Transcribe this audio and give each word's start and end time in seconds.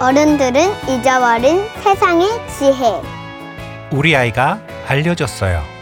어른들은 0.00 0.62
잊어버린 0.88 1.60
세상의 1.82 2.26
지혜. 2.48 3.02
우리 3.90 4.16
아이가 4.16 4.58
알려줬어요. 4.88 5.79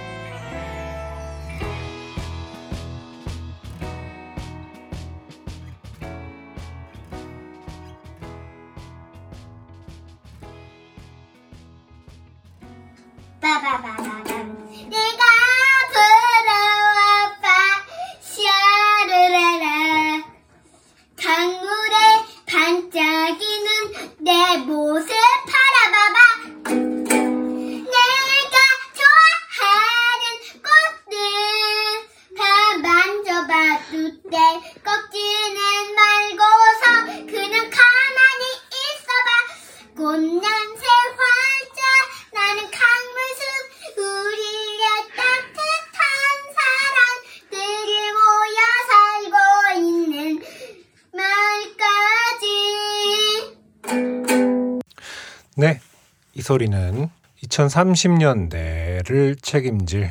소리는 56.49 57.10
2030년대를 57.43 59.37
책임질 59.43 60.10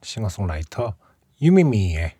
싱어송라이터 0.00 0.94
유미미의 1.42 2.14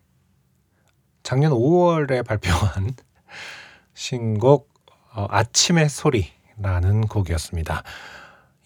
작년 1.23 1.53
5월에 1.53 2.27
발표한 2.27 2.95
신곡 3.95 4.69
어, 5.15 5.27
아침의 5.31 5.89
소리라는 5.89 7.07
곡이었습니다. 7.07 7.85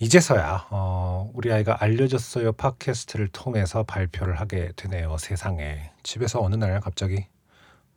이제서야 0.01 0.67
어, 0.71 1.31
우리 1.33 1.53
아이가 1.53 1.77
알려줬어요 1.79 2.55
팟캐스트를 2.55 3.29
통해서 3.29 3.85
발표를 3.85 4.41
하게 4.41 4.73
되네요. 4.75 5.17
세상에 5.19 5.93
집에서 6.03 6.43
어느 6.43 6.57
날 6.57 6.81
갑자기 6.81 7.25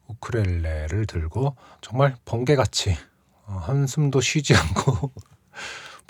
우크렐레를 0.06 1.08
들고 1.08 1.56
정말 1.82 2.16
번개같이 2.26 2.96
어, 3.48 3.54
한숨도 3.54 4.22
쉬지 4.22 4.54
않고 4.54 5.12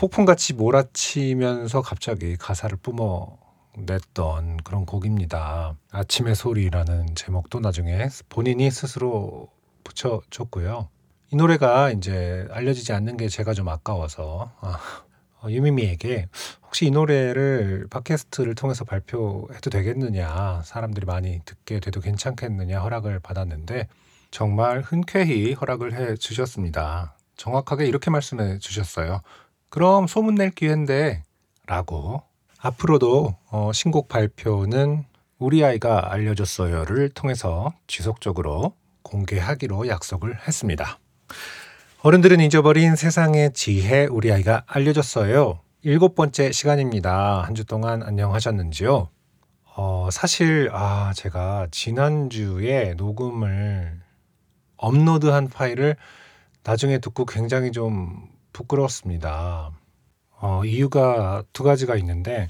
폭풍같이 0.02 0.53
몰아치면서 0.53 1.83
갑자기 1.83 2.35
가사를 2.35 2.75
뿜어 2.81 3.38
냈던 3.77 4.58
그런 4.63 4.88
곡입니다. 4.88 5.77
아침의 5.91 6.33
소리라는 6.33 7.13
제목도 7.13 7.59
나중에 7.59 8.08
본인이 8.27 8.71
스스로 8.71 9.49
붙여줬고요. 9.83 10.89
이 11.31 11.35
노래가 11.35 11.91
이제 11.91 12.47
알려지지 12.49 12.93
않는 12.93 13.16
게 13.16 13.27
제가 13.27 13.53
좀 13.53 13.69
아까워서 13.69 14.52
아, 14.61 14.80
어, 15.43 15.52
유미미에게 15.52 16.30
혹시 16.63 16.88
이 16.88 16.89
노래를 16.89 17.86
팟캐스트를 17.91 18.55
통해서 18.55 18.83
발표해도 18.83 19.69
되겠느냐 19.69 20.63
사람들이 20.65 21.05
많이 21.05 21.41
듣게 21.45 21.80
돼도 21.80 22.02
괜찮겠느냐 22.02 22.80
허락을 22.80 23.19
받았는데 23.19 23.88
정말 24.31 24.81
흔쾌히 24.81 25.53
허락을 25.53 25.93
해 25.93 26.15
주셨습니다. 26.15 27.15
정확하게 27.37 27.86
이렇게 27.86 28.09
말씀해 28.09 28.58
주셨어요. 28.58 29.21
그럼 29.71 30.05
소문낼 30.05 30.52
기회인데 30.52 31.23
라고 31.65 32.21
앞으로도 32.59 33.37
어, 33.49 33.71
신곡 33.73 34.09
발표는 34.09 35.05
우리 35.39 35.64
아이가 35.64 36.11
알려줬어요를 36.11 37.09
통해서 37.11 37.73
지속적으로 37.87 38.76
공개하기로 39.02 39.87
약속을 39.87 40.45
했습니다. 40.45 40.99
어른들은 42.02 42.42
잊어버린 42.42 42.98
세상의 42.98 43.54
지혜 43.54 44.08
우리 44.08 44.30
아이가 44.32 44.64
알려줬어요. 44.67 45.61
일곱 45.83 46.15
번째 46.15 46.52
시간입니다. 46.52 47.42
한 47.42 47.55
주 47.55 47.64
동안 47.64 48.03
안녕하셨는지요? 48.03 49.08
어, 49.77 50.09
사실 50.11 50.70
아 50.73 51.14
제가 51.15 51.67
지난주에 51.71 52.95
녹음을 52.98 54.02
업로드한 54.76 55.48
파일을 55.48 55.95
나중에 56.64 56.98
듣고 56.99 57.26
굉장히 57.26 57.71
좀 57.71 58.27
부끄러웠습니다. 58.54 59.72
어, 60.39 60.66
이유가 60.66 61.44
두 61.54 61.64
가지가 61.64 61.95
있는데 61.98 62.48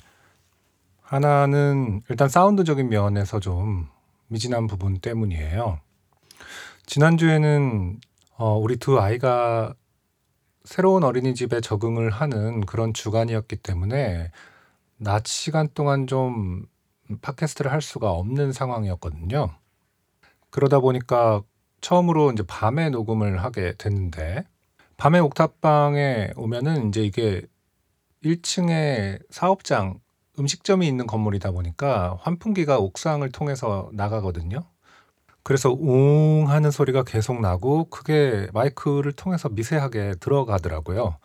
하나는 1.02 2.02
일단 2.10 2.30
사운드적인 2.30 2.90
면에서 2.90 3.40
좀 3.40 3.88
미진한 4.28 4.68
부분 4.68 5.00
때문이에요. 5.00 5.80
지난주에는 6.86 8.00
어, 8.38 8.58
우리 8.58 8.78
두 8.78 9.00
아이가 9.00 9.74
새로운 10.64 11.04
어린이집에 11.04 11.60
적응을 11.62 12.12
하는 12.12 12.62
그런 12.62 12.94
주간이었기 12.94 13.58
때문에 13.58 14.32
낮 14.98 15.28
시간 15.28 15.68
동안 15.74 16.08
좀 16.08 16.66
팟캐스트를 17.22 17.72
할 17.72 17.82
수가 17.82 18.12
없는 18.12 18.54
상황이었거든요. 18.54 19.50
그러다 20.50 20.80
보니까 20.80 21.42
처음으로 21.82 22.32
이제 22.32 22.44
밤에 22.48 22.90
녹음을 22.90 23.44
하게 23.44 23.74
됐는데 23.78 24.46
밤에 25.02 25.18
옥탑방에 25.18 26.34
오면은 26.36 26.90
이제 26.90 27.02
이게 27.02 27.42
1층에 28.24 29.20
사업장 29.32 30.00
음식점이 30.38 30.88
있는 30.88 31.08
건물이다 31.08 31.50
보니까 31.50 32.20
환풍기가 32.22 32.78
옥상을 32.78 33.28
통해서 33.32 33.90
나가거든요. 33.94 34.60
그래서 35.42 35.72
웅 35.72 36.46
하는 36.50 36.70
소리가 36.70 37.02
계속 37.02 37.42
나고 37.42 37.86
그게 37.86 38.46
마이크를 38.54 39.14
통해서 39.14 39.50
미세하게 39.50 40.18
들어가더라고요. 40.20 41.18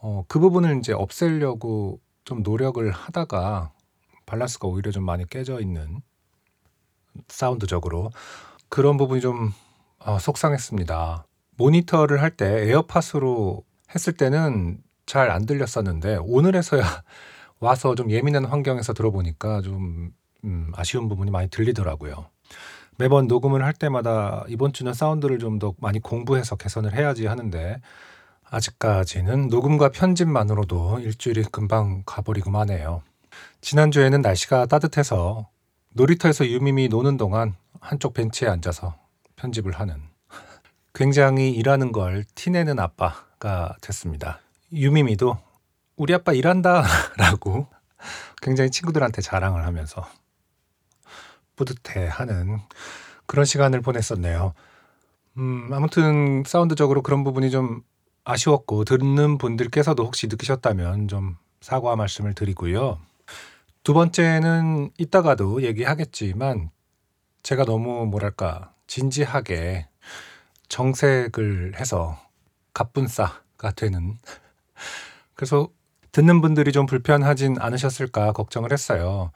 어, 0.00 0.24
그 0.26 0.40
부분을 0.40 0.76
이제 0.78 0.92
없애려고 0.92 2.00
좀 2.24 2.42
노력을 2.42 2.90
하다가 2.90 3.72
밸런스가 4.26 4.66
오히려 4.66 4.90
좀 4.90 5.04
많이 5.04 5.24
깨져 5.28 5.60
있는 5.60 6.02
사운드적으로 7.28 8.10
그런 8.68 8.96
부분이 8.96 9.20
좀 9.20 9.52
어, 10.00 10.18
속상했습니다. 10.18 11.25
모니터를 11.56 12.20
할 12.22 12.30
때 12.36 12.68
에어팟으로 12.68 13.64
했을 13.94 14.12
때는 14.14 14.78
잘 15.06 15.30
안 15.30 15.46
들렸었는데 15.46 16.18
오늘에서야 16.22 16.82
와서 17.60 17.94
좀 17.94 18.10
예민한 18.10 18.44
환경에서 18.44 18.92
들어보니까 18.92 19.62
좀 19.62 20.10
음, 20.44 20.72
아쉬운 20.74 21.08
부분이 21.08 21.30
많이 21.30 21.48
들리더라고요. 21.48 22.26
매번 22.98 23.26
녹음을 23.26 23.64
할 23.64 23.72
때마다 23.74 24.44
이번 24.48 24.72
주는 24.72 24.92
사운드를 24.92 25.38
좀 25.38 25.58
더 25.58 25.74
많이 25.78 26.00
공부해서 26.00 26.56
개선을 26.56 26.94
해야지 26.96 27.26
하는데 27.26 27.80
아직까지는 28.48 29.48
녹음과 29.48 29.90
편집만으로도 29.90 31.00
일주일이 31.00 31.44
금방 31.50 32.02
가버리고만 32.06 32.70
해요. 32.70 33.02
지난주에는 33.60 34.20
날씨가 34.22 34.66
따뜻해서 34.66 35.48
놀이터에서 35.94 36.46
유미미 36.46 36.88
노는 36.88 37.16
동안 37.16 37.54
한쪽 37.80 38.14
벤치에 38.14 38.48
앉아서 38.48 38.94
편집을 39.36 39.72
하는 39.72 40.00
굉장히 40.96 41.50
일하는 41.50 41.92
걸 41.92 42.24
티내는 42.34 42.78
아빠가 42.78 43.76
됐습니다. 43.82 44.40
유미미도 44.72 45.36
우리 45.96 46.14
아빠 46.14 46.32
일한다 46.32 46.84
라고 47.18 47.66
굉장히 48.40 48.70
친구들한테 48.70 49.20
자랑을 49.20 49.66
하면서 49.66 50.08
뿌듯해 51.54 52.06
하는 52.06 52.60
그런 53.26 53.44
시간을 53.44 53.82
보냈었네요. 53.82 54.54
음, 55.36 55.68
아무튼 55.70 56.42
사운드적으로 56.46 57.02
그런 57.02 57.24
부분이 57.24 57.50
좀 57.50 57.82
아쉬웠고 58.24 58.84
듣는 58.84 59.36
분들께서도 59.36 60.02
혹시 60.02 60.28
느끼셨다면 60.28 61.08
좀 61.08 61.36
사과 61.60 61.94
말씀을 61.96 62.32
드리고요. 62.32 62.98
두 63.82 63.92
번째는 63.92 64.92
이따가도 64.96 65.62
얘기하겠지만 65.62 66.70
제가 67.42 67.66
너무 67.66 68.06
뭐랄까 68.06 68.72
진지하게 68.86 69.88
정색을 70.68 71.74
해서 71.78 72.18
갑분싸가 72.74 73.70
되는 73.76 74.18
그래서 75.34 75.68
듣는 76.12 76.40
분들이 76.40 76.72
좀 76.72 76.86
불편하진 76.86 77.56
않으셨을까 77.60 78.32
걱정을 78.32 78.72
했어요. 78.72 79.32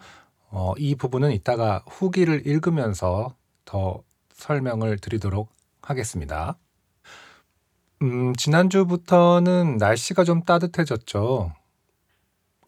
어, 0.50 0.72
이 0.78 0.94
부분은 0.94 1.32
이따가 1.32 1.82
후기를 1.86 2.46
읽으면서 2.46 3.34
더 3.64 4.02
설명을 4.32 4.98
드리도록 4.98 5.50
하겠습니다. 5.82 6.56
음, 8.02 8.34
지난주부터는 8.34 9.76
날씨가 9.76 10.24
좀 10.24 10.42
따뜻해졌죠. 10.42 11.52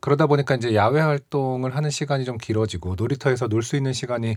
그러다 0.01 0.27
보니까 0.27 0.55
이제 0.57 0.75
야외 0.75 1.01
활동을 1.01 1.75
하는 1.77 1.89
시간이 1.91 2.25
좀 2.25 2.37
길어지고 2.39 2.97
놀이터에서 2.97 3.49
놀 3.49 3.63
수 3.63 3.77
있는 3.77 3.93
시간이 3.93 4.37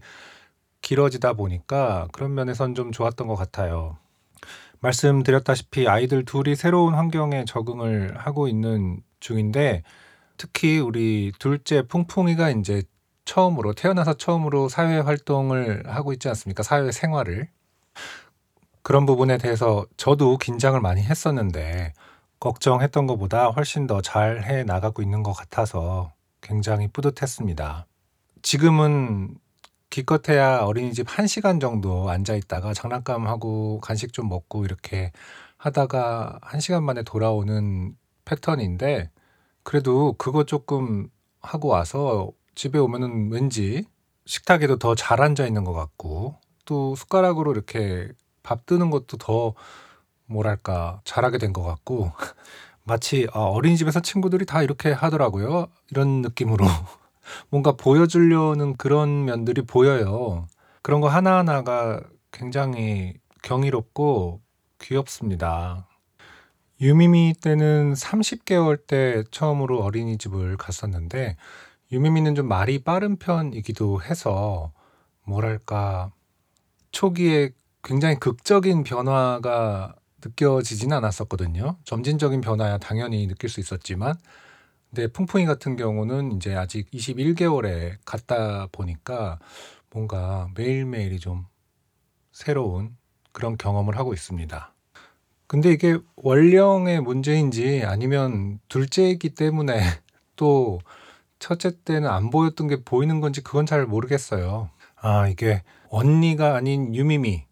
길어지다 0.82 1.34
보니까 1.34 2.08
그런 2.12 2.34
면에선 2.36 2.76
좀 2.76 2.92
좋았던 2.92 3.28
것 3.28 3.36
같아요. 3.36 3.98
말씀드렸다시피 4.86 5.88
아이들 5.88 6.26
둘이 6.26 6.56
새로운 6.56 6.94
환경에 6.94 7.46
적응을 7.46 8.18
하고 8.18 8.48
있는 8.48 9.02
중인데 9.20 9.84
특히 10.38 10.80
우리 10.80 11.32
둘째 11.40 11.82
풍풍이가 11.88 12.52
이제 12.52 12.84
처음으로 13.26 13.74
태어나서 13.74 14.16
처음으로 14.16 14.70
사회 14.70 15.00
활동을 15.00 15.84
하고 15.88 16.14
있지 16.14 16.28
않습니까? 16.30 16.62
사회 16.64 16.92
생활을. 16.92 17.50
그런 18.84 19.06
부분에 19.08 19.38
대해서 19.40 19.86
저도 19.98 20.38
긴장을 20.38 20.80
많이 20.80 21.02
했었는데 21.02 21.94
걱정했던 22.40 23.08
것보다 23.08 23.48
훨씬 23.48 23.88
더 23.88 24.02
잘 24.02 24.44
해 24.44 24.64
나가고 24.64 25.02
있는 25.02 25.24
것 25.24 25.34
같아서 25.34 26.14
굉장히 26.42 26.88
뿌듯했습니다. 26.90 27.88
지금은 28.44 29.36
기껏해야 29.90 30.60
어린이집 30.60 31.08
1 31.20 31.28
시간 31.28 31.60
정도 31.60 32.10
앉아 32.10 32.36
있다가 32.36 32.74
장난감하고 32.74 33.80
간식 33.82 34.14
좀 34.14 34.28
먹고 34.30 34.66
이렇게 34.66 35.12
하다가 35.58 36.40
1 36.44 36.62
시간 36.62 36.84
만에 36.84 37.04
돌아오는 37.04 37.96
패턴인데 38.26 39.10
그래도 39.64 40.14
그거 40.18 40.46
조금 40.46 41.10
하고 41.42 41.70
와서 41.70 42.32
집에 42.56 42.80
오면은 42.80 43.32
왠지 43.32 43.86
식탁에도 44.26 44.78
더 44.78 44.96
잘 44.96 45.22
앉아 45.22 45.46
있는 45.48 45.64
것 45.64 45.74
같고 45.74 46.36
또 46.66 46.96
숟가락으로 46.96 47.52
이렇게 47.54 48.10
밥 48.44 48.66
뜨는 48.66 48.90
것도 48.92 49.18
더 49.18 49.54
뭐랄까 50.28 51.02
잘하게 51.06 51.38
된 51.40 51.54
것 51.54 51.64
같고 51.64 52.12
마치 52.84 53.28
아, 53.34 53.40
어린이집에서 53.42 54.02
친구들이 54.02 54.46
다 54.46 54.64
이렇게 54.64 54.92
하더라고요. 54.92 55.68
이런 55.92 56.22
느낌으로 56.22 56.66
뭔가 57.50 57.74
보여주려는 57.74 58.76
그런 58.78 59.26
면들이 59.26 59.62
보여요. 59.62 60.48
그런 60.82 61.02
거 61.02 61.08
하나하나가 61.08 62.02
굉장히 62.32 63.14
경이롭고 63.42 64.42
귀엽습니다. 64.80 65.88
유미미 66.82 67.36
때는 67.42 67.94
30개월 67.94 68.86
때 68.86 69.24
처음으로 69.32 69.82
어린이집을 69.82 70.58
갔었는데 70.58 71.38
유미미는 71.92 72.36
좀 72.36 72.48
말이 72.48 72.84
빠른 72.84 73.16
편이기도 73.18 74.02
해서 74.04 74.74
뭐랄까 75.24 76.12
초기에 76.92 77.52
굉장히 77.84 78.18
극적인 78.20 78.84
변화가 78.84 79.96
느껴지진 80.24 80.92
않았었거든요. 80.92 81.78
점진적인 81.84 82.42
변화야 82.42 82.78
당연히 82.80 83.28
느낄 83.28 83.50
수 83.50 83.60
있었지만 83.60 84.16
근데 84.96 85.12
풍풍이 85.12 85.46
같은 85.46 85.76
경우는 85.76 86.38
이제 86.38 86.56
아직 86.56 86.90
21개월에 86.92 87.98
갔다 88.06 88.70
보니까 88.72 89.40
뭔가 89.92 90.48
매일매일이 90.56 91.20
좀 91.20 91.48
새로운 92.32 92.96
그런 93.34 93.58
경험을 93.58 93.98
하고 93.98 94.14
있습니다. 94.14 94.74
근데 95.48 95.74
이게 95.74 95.98
원령의 96.16 97.02
문제인지 97.02 97.84
아니면 97.86 98.62
둘째이기 98.70 99.36
때문에 99.36 99.82
또 100.38 100.80
첫째 101.40 101.74
때는 101.84 102.08
안 102.10 102.30
보였던 102.30 102.70
게 102.70 102.78
보이는 102.82 103.20
건지 103.20 103.44
그건 103.44 103.66
잘 103.66 103.86
모르겠어요. 103.86 104.70
아, 104.96 105.28
이게 105.28 105.62
언니가 105.90 106.56
아닌 106.56 106.96
유미미. 106.96 107.44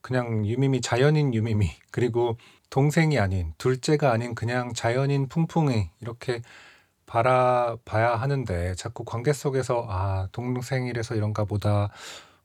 그냥 0.00 0.46
유미미, 0.46 0.82
자연인 0.82 1.34
유미미. 1.34 1.68
그리고 1.90 2.36
동생이 2.74 3.20
아닌, 3.20 3.54
둘째가 3.56 4.10
아닌 4.10 4.34
그냥 4.34 4.72
자연인 4.74 5.28
풍풍이 5.28 5.90
이렇게 6.00 6.42
바라봐야 7.06 8.16
하는데 8.16 8.74
자꾸 8.74 9.04
관계 9.04 9.32
속에서 9.32 9.86
아, 9.88 10.26
동생이라서 10.32 11.14
이런가 11.14 11.44
보다. 11.44 11.90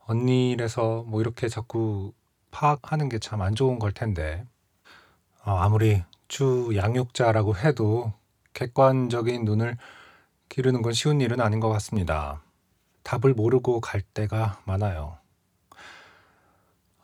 언니라서 0.06 1.04
뭐 1.08 1.22
이렇게 1.22 1.48
자꾸 1.50 2.14
파악하는 2.52 3.10
게 3.10 3.18
참 3.18 3.42
안 3.42 3.56
좋은 3.56 3.80
걸 3.80 3.92
텐데. 3.92 4.46
어, 5.46 5.58
아무리 5.58 6.04
주 6.28 6.74
양육자라고 6.76 7.56
해도 7.58 8.14
객관적인 8.54 9.46
눈을 9.46 9.78
기르는 10.48 10.84
건 10.84 10.94
쉬운 10.94 11.22
일은 11.22 11.42
아닌 11.42 11.60
것 11.60 11.70
같습니다. 11.70 12.44
답을 13.02 13.34
모르고 13.34 13.82
갈 13.82 14.02
때가 14.02 14.62
많아요. 14.66 15.18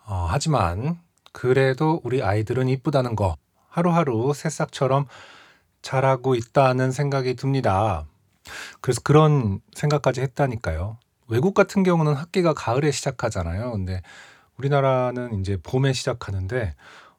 어, 0.05 0.27
하지만 0.29 0.99
그래도 1.35 1.99
우리 2.05 2.23
아이들은 2.23 2.69
이쁘다는 2.69 3.17
거 3.17 3.35
하루하루 3.67 4.31
새싹처럼 4.33 5.05
자라고 5.81 6.33
있다는 6.33 6.93
생각이 6.93 7.35
듭니다. 7.35 8.05
그래서 8.79 9.01
그런 9.03 9.59
생각까지 9.73 10.21
했다니까요. 10.21 10.97
외국 11.27 11.53
같은 11.53 11.83
경우는 11.83 12.13
학기가 12.13 12.53
가을에 12.53 12.89
시작하잖아요. 12.89 13.73
근데 13.73 14.01
우리나라는 14.57 15.41
이제 15.41 15.57
봄에 15.61 15.91
시작하는데 15.91 16.73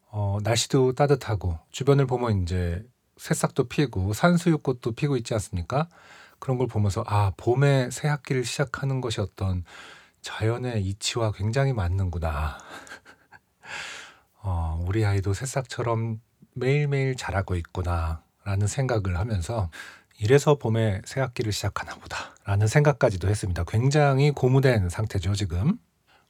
어, 0.06 0.38
날씨도 0.42 0.94
따뜻하고 0.94 1.58
주변을 1.70 2.06
보면 2.06 2.40
이제 2.40 2.82
새싹도 3.18 3.64
피고 3.64 4.14
산수유꽃도 4.14 4.92
피고 4.92 5.18
있지 5.18 5.34
않습니까? 5.34 5.88
그런 6.38 6.56
걸 6.56 6.68
보면서 6.68 7.04
아 7.06 7.32
봄에 7.36 7.90
새 7.90 8.08
학기를 8.08 8.46
시작하는 8.46 9.02
것이 9.02 9.20
어떤 9.20 9.62
자연의 10.22 10.82
이치와 10.86 11.32
굉장히 11.32 11.74
맞는구나. 11.74 12.56
어, 14.46 14.80
우리 14.86 15.04
아이도 15.04 15.34
새싹처럼 15.34 16.20
매일매일 16.54 17.16
자라고 17.16 17.56
있구나라는 17.56 18.68
생각을 18.68 19.18
하면서 19.18 19.70
이래서 20.20 20.54
봄에 20.54 21.02
새 21.04 21.20
학기를 21.20 21.50
시작하나 21.50 21.96
보다라는 21.96 22.68
생각까지도 22.68 23.28
했습니다. 23.28 23.64
굉장히 23.66 24.30
고무된 24.30 24.88
상태죠 24.88 25.34
지금. 25.34 25.78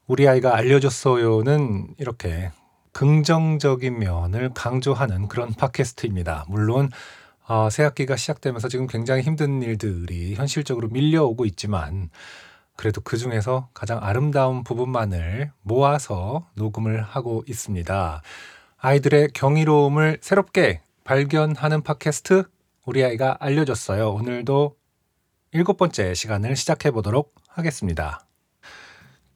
우리 0.06 0.26
아이가 0.26 0.56
알려줬어요는 0.56 1.94
이렇게 1.98 2.50
긍정적인 2.92 3.98
면을 3.98 4.50
강조하는 4.54 5.28
그런 5.28 5.52
팟캐스트입니다. 5.52 6.46
물론 6.48 6.88
어, 7.46 7.68
새 7.70 7.82
학기가 7.82 8.16
시작되면서 8.16 8.68
지금 8.68 8.86
굉장히 8.86 9.22
힘든 9.22 9.60
일들이 9.62 10.34
현실적으로 10.34 10.88
밀려오고 10.88 11.44
있지만 11.44 12.08
그래도 12.76 13.00
그 13.00 13.16
중에서 13.16 13.68
가장 13.74 13.98
아름다운 14.02 14.62
부분만을 14.62 15.50
모아서 15.62 16.46
녹음을 16.54 17.02
하고 17.02 17.42
있습니다. 17.48 18.22
아이들의 18.76 19.28
경이로움을 19.34 20.18
새롭게 20.20 20.82
발견하는 21.04 21.82
팟캐스트 21.82 22.44
우리 22.84 23.02
아이가 23.04 23.36
알려줬어요. 23.40 24.10
오늘도 24.10 24.76
일곱 25.52 25.76
번째 25.78 26.14
시간을 26.14 26.54
시작해 26.54 26.90
보도록 26.90 27.34
하겠습니다. 27.48 28.20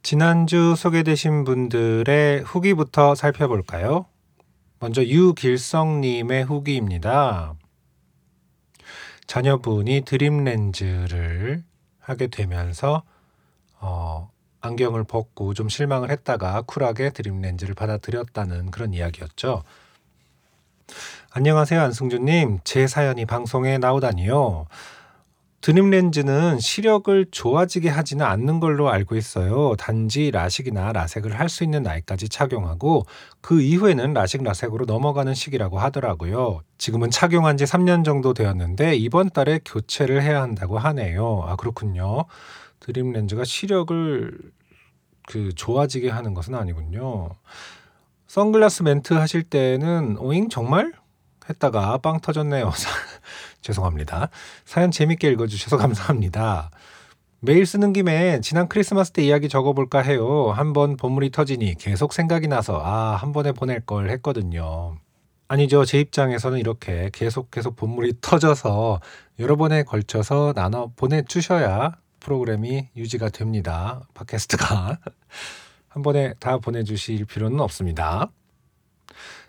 지난주 0.02 0.74
소개되신 0.76 1.44
분들의 1.44 2.42
후기부터 2.42 3.14
살펴볼까요? 3.14 4.06
먼저 4.78 5.02
유길성님의 5.02 6.44
후기입니다. 6.44 7.54
자녀분이 9.26 10.02
드림렌즈를 10.06 11.62
하게 11.98 12.26
되면서 12.26 13.04
어, 13.80 14.30
안경을 14.60 15.04
벗고 15.04 15.54
좀 15.54 15.68
실망을 15.68 16.10
했다가 16.10 16.62
쿨하게 16.62 17.10
드림 17.10 17.40
렌즈를 17.40 17.74
받아들였다는 17.74 18.70
그런 18.70 18.92
이야기였죠. 18.92 19.62
안녕하세요 21.32 21.80
안승준님 21.80 22.60
제 22.64 22.86
사연이 22.86 23.24
방송에 23.24 23.78
나오다니요. 23.78 24.66
드림 25.60 25.90
렌즈는 25.90 26.58
시력을 26.58 27.26
좋아지게 27.30 27.90
하지는 27.90 28.24
않는 28.24 28.60
걸로 28.60 28.88
알고 28.90 29.14
있어요. 29.16 29.76
단지 29.76 30.30
라식이나 30.30 30.90
라섹을 30.92 31.38
할 31.38 31.50
수 31.50 31.64
있는 31.64 31.82
나이까지 31.82 32.30
착용하고 32.30 33.04
그 33.42 33.60
이후에는 33.60 34.14
라식 34.14 34.42
라섹으로 34.42 34.86
넘어가는 34.86 35.34
시기라고 35.34 35.78
하더라고요. 35.78 36.62
지금은 36.78 37.10
착용한 37.10 37.58
지 37.58 37.64
3년 37.66 38.04
정도 38.04 38.32
되었는데 38.32 38.96
이번 38.96 39.28
달에 39.30 39.60
교체를 39.64 40.22
해야 40.22 40.40
한다고 40.42 40.78
하네요. 40.78 41.44
아 41.46 41.56
그렇군요. 41.56 42.24
드림 42.92 43.12
렌즈가 43.12 43.44
시력을 43.44 44.36
그 45.28 45.54
좋아지게 45.54 46.10
하는 46.10 46.34
것은 46.34 46.54
아니군요. 46.56 47.30
선글라스 48.26 48.82
멘트 48.82 49.14
하실 49.14 49.42
때는 49.44 50.16
오잉 50.18 50.48
정말 50.48 50.92
했다가 51.48 51.98
빵 51.98 52.20
터졌네요. 52.20 52.70
죄송합니다. 53.62 54.28
사연 54.64 54.90
재밌게 54.90 55.28
읽어주셔서 55.30 55.76
감사합니다. 55.76 56.70
매일 57.40 57.64
쓰는 57.64 57.92
김에 57.92 58.40
지난 58.40 58.68
크리스마스 58.68 59.12
때 59.12 59.22
이야기 59.22 59.48
적어볼까 59.48 60.00
해요. 60.00 60.50
한 60.50 60.72
번 60.72 60.96
보물이 60.96 61.30
터지니 61.30 61.76
계속 61.76 62.12
생각이 62.12 62.48
나서 62.48 62.80
아, 62.84 63.16
한 63.16 63.32
번에 63.32 63.52
보낼 63.52 63.80
걸 63.80 64.10
했거든요. 64.10 64.96
아니죠. 65.48 65.84
제 65.84 65.98
입장에서는 66.00 66.58
이렇게 66.58 67.10
계속 67.12 67.50
계속 67.50 67.76
본물이 67.76 68.14
터져서 68.20 69.00
여러 69.38 69.56
번에 69.56 69.82
걸쳐서 69.84 70.52
나눠 70.54 70.90
보내주셔야 70.96 71.96
프로그램이 72.20 72.88
유지가 72.96 73.28
됩니다. 73.28 74.02
팟캐스트가. 74.14 74.98
한 75.88 76.02
번에 76.02 76.34
다 76.38 76.58
보내주실 76.58 77.24
필요는 77.24 77.58
없습니다. 77.60 78.30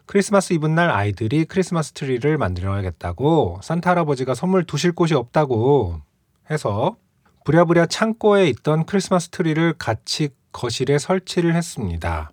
크리스마스 0.08 0.54
이브 0.54 0.68
날 0.68 0.90
아이들이 0.90 1.46
크리스마스 1.46 1.94
트리를 1.94 2.38
만들어야겠다고 2.38 3.60
산타 3.64 3.92
할아버지가 3.92 4.34
선물 4.34 4.66
두실 4.66 4.92
곳이 4.92 5.14
없다고 5.14 6.02
해서 6.50 6.98
부랴부랴 7.46 7.86
창고에 7.86 8.48
있던 8.50 8.86
크리스마스 8.86 9.30
트리를 9.30 9.74
같이 9.78 10.30
거실에 10.52 10.98
설치를 10.98 11.56
했습니다. 11.56 12.32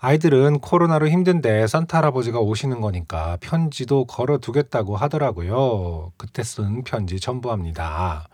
아이들은 0.00 0.60
코로나로 0.60 1.08
힘든데 1.08 1.66
산타 1.66 1.98
할아버지가 1.98 2.38
오시는 2.38 2.80
거니까 2.80 3.36
편지도 3.40 4.04
걸어 4.04 4.38
두겠다고 4.38 4.96
하더라고요. 4.96 6.12
그때 6.16 6.44
쓴 6.44 6.84
편지 6.84 7.18
첨부합니다. 7.18 8.28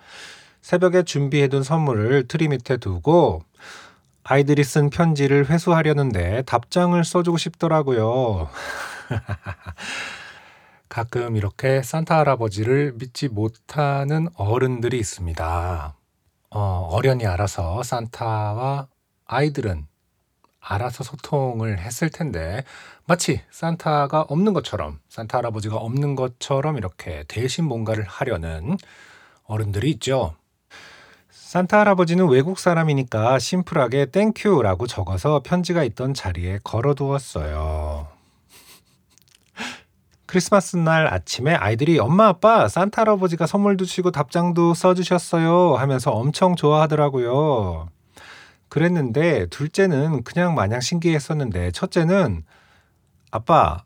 새벽에 0.64 1.02
준비해둔 1.02 1.62
선물을 1.62 2.26
트리 2.26 2.48
밑에 2.48 2.78
두고 2.78 3.42
아이들이 4.22 4.64
쓴 4.64 4.88
편지를 4.88 5.50
회수하려는데 5.50 6.40
답장을 6.46 7.04
써주고 7.04 7.36
싶더라고요. 7.36 8.48
가끔 10.88 11.36
이렇게 11.36 11.82
산타 11.82 12.16
할아버지를 12.16 12.94
믿지 12.96 13.28
못하는 13.28 14.28
어른들이 14.36 14.98
있습니다. 14.98 15.96
어, 16.48 16.88
어련히 16.92 17.26
알아서 17.26 17.82
산타와 17.82 18.88
아이들은 19.26 19.86
알아서 20.60 21.04
소통을 21.04 21.78
했을 21.78 22.08
텐데 22.08 22.64
마치 23.04 23.42
산타가 23.50 24.22
없는 24.22 24.54
것처럼 24.54 24.98
산타 25.10 25.36
할아버지가 25.36 25.76
없는 25.76 26.16
것처럼 26.16 26.78
이렇게 26.78 27.24
대신 27.28 27.66
뭔가를 27.66 28.04
하려는 28.04 28.78
어른들이 29.44 29.90
있죠. 29.90 30.36
산타 31.54 31.78
할아버지는 31.78 32.26
외국 32.26 32.58
사람이니까 32.58 33.38
심플하게 33.38 34.06
thank 34.06 34.40
you라고 34.40 34.88
적어서 34.88 35.40
편지가 35.44 35.84
있던 35.84 36.12
자리에 36.12 36.58
걸어두었어요. 36.64 38.08
크리스마스 40.26 40.74
날 40.74 41.06
아침에 41.06 41.54
아이들이 41.54 42.00
엄마 42.00 42.26
아빠 42.26 42.66
산타 42.66 43.02
할아버지가 43.02 43.46
선물도 43.46 43.84
주시고 43.84 44.10
답장도 44.10 44.74
써주셨어요 44.74 45.76
하면서 45.76 46.10
엄청 46.10 46.56
좋아하더라고요. 46.56 47.86
그랬는데 48.68 49.46
둘째는 49.46 50.24
그냥 50.24 50.56
마냥 50.56 50.80
신기했었는데 50.80 51.70
첫째는 51.70 52.42
아빠 53.30 53.84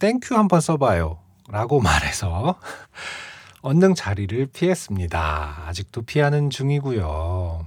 thank 0.00 0.21
you 0.21 0.34
한번 0.34 0.60
써봐요 0.60 1.20
라고 1.50 1.78
말해서 1.78 2.58
언능 3.62 3.94
자리를 3.94 4.46
피했습니다. 4.46 5.64
아직도 5.66 6.02
피하는 6.02 6.48
중이고요. 6.48 7.66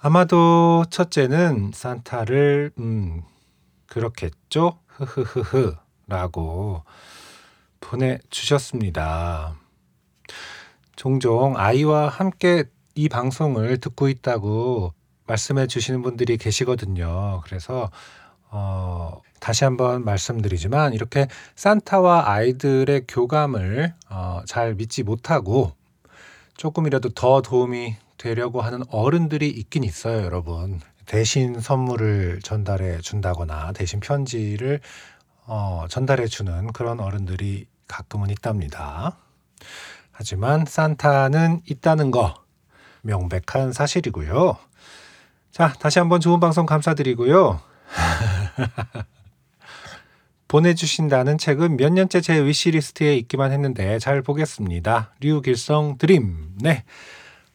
아마도 0.00 0.84
첫째는 0.88 1.72
산타를 1.74 2.72
음 2.78 3.22
그렇겠죠? 3.86 4.78
흐흐흐흐 4.86 5.74
라고 6.06 6.82
보내 7.80 8.18
주셨습니다. 8.30 9.54
종종 10.96 11.56
아이와 11.56 12.08
함께 12.08 12.64
이 12.94 13.08
방송을 13.08 13.78
듣고 13.78 14.08
있다고 14.08 14.94
말씀해 15.26 15.66
주시는 15.66 16.02
분들이 16.02 16.36
계시거든요. 16.38 17.42
그래서 17.44 17.90
어, 18.50 19.20
다시 19.38 19.64
한번 19.64 20.04
말씀드리지만 20.04 20.92
이렇게 20.92 21.28
산타와 21.56 22.30
아이들의 22.30 23.04
교감을 23.08 23.94
어, 24.10 24.42
잘 24.46 24.74
믿지 24.74 25.02
못하고 25.02 25.72
조금이라도 26.56 27.10
더 27.10 27.40
도움이 27.40 27.96
되려고 28.18 28.60
하는 28.60 28.82
어른들이 28.90 29.48
있긴 29.48 29.82
있어요, 29.82 30.22
여러분. 30.24 30.80
대신 31.06 31.58
선물을 31.58 32.40
전달해 32.42 33.00
준다거나 33.00 33.72
대신 33.72 33.98
편지를 33.98 34.80
어, 35.46 35.86
전달해 35.88 36.26
주는 36.26 36.70
그런 36.72 37.00
어른들이 37.00 37.66
가끔은 37.88 38.30
있답니다. 38.30 39.16
하지만 40.12 40.64
산타는 40.66 41.62
있다는 41.66 42.10
거 42.10 42.34
명백한 43.02 43.72
사실이고요. 43.72 44.56
자, 45.50 45.72
다시 45.80 45.98
한번 45.98 46.20
좋은 46.20 46.38
방송 46.40 46.66
감사드리고요. 46.66 47.60
보내주신다는 50.48 51.38
책은 51.38 51.76
몇 51.76 51.92
년째 51.92 52.20
제 52.20 52.44
위시리스트에 52.44 53.16
있기만 53.18 53.52
했는데 53.52 53.98
잘 54.00 54.20
보겠습니다. 54.20 55.14
류길성 55.20 55.98
드림. 55.98 56.56
네. 56.60 56.84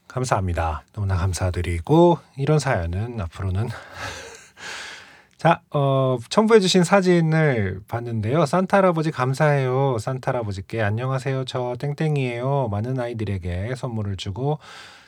감사합니다. 0.08 0.86
너무나 0.94 1.18
감사드리고, 1.18 2.20
이런 2.38 2.58
사연은 2.58 3.20
앞으로는. 3.20 3.68
자, 5.38 5.62
어, 5.72 6.18
첨부해주신 6.30 6.86
사진을 6.86 7.82
봤는데요. 7.90 8.46
산타 8.46 8.78
할아버지 8.78 9.12
감사해요. 9.12 9.98
산타 10.00 10.32
할아버지께 10.32 10.82
안녕하세요. 10.82 11.44
저 11.44 11.75
땡땡이에요. 11.80 12.70
많은 12.72 12.98
아이들에게 12.98 13.75
선물을 13.75 14.16
주고, 14.16 14.60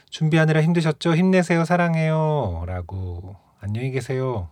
준비하느라 0.10 0.62
힘드셨죠? 0.62 1.16
힘내세요. 1.16 1.64
사랑해요. 1.64 2.66
라고, 2.68 3.38
안녕히 3.62 3.92
계세요. 3.92 4.50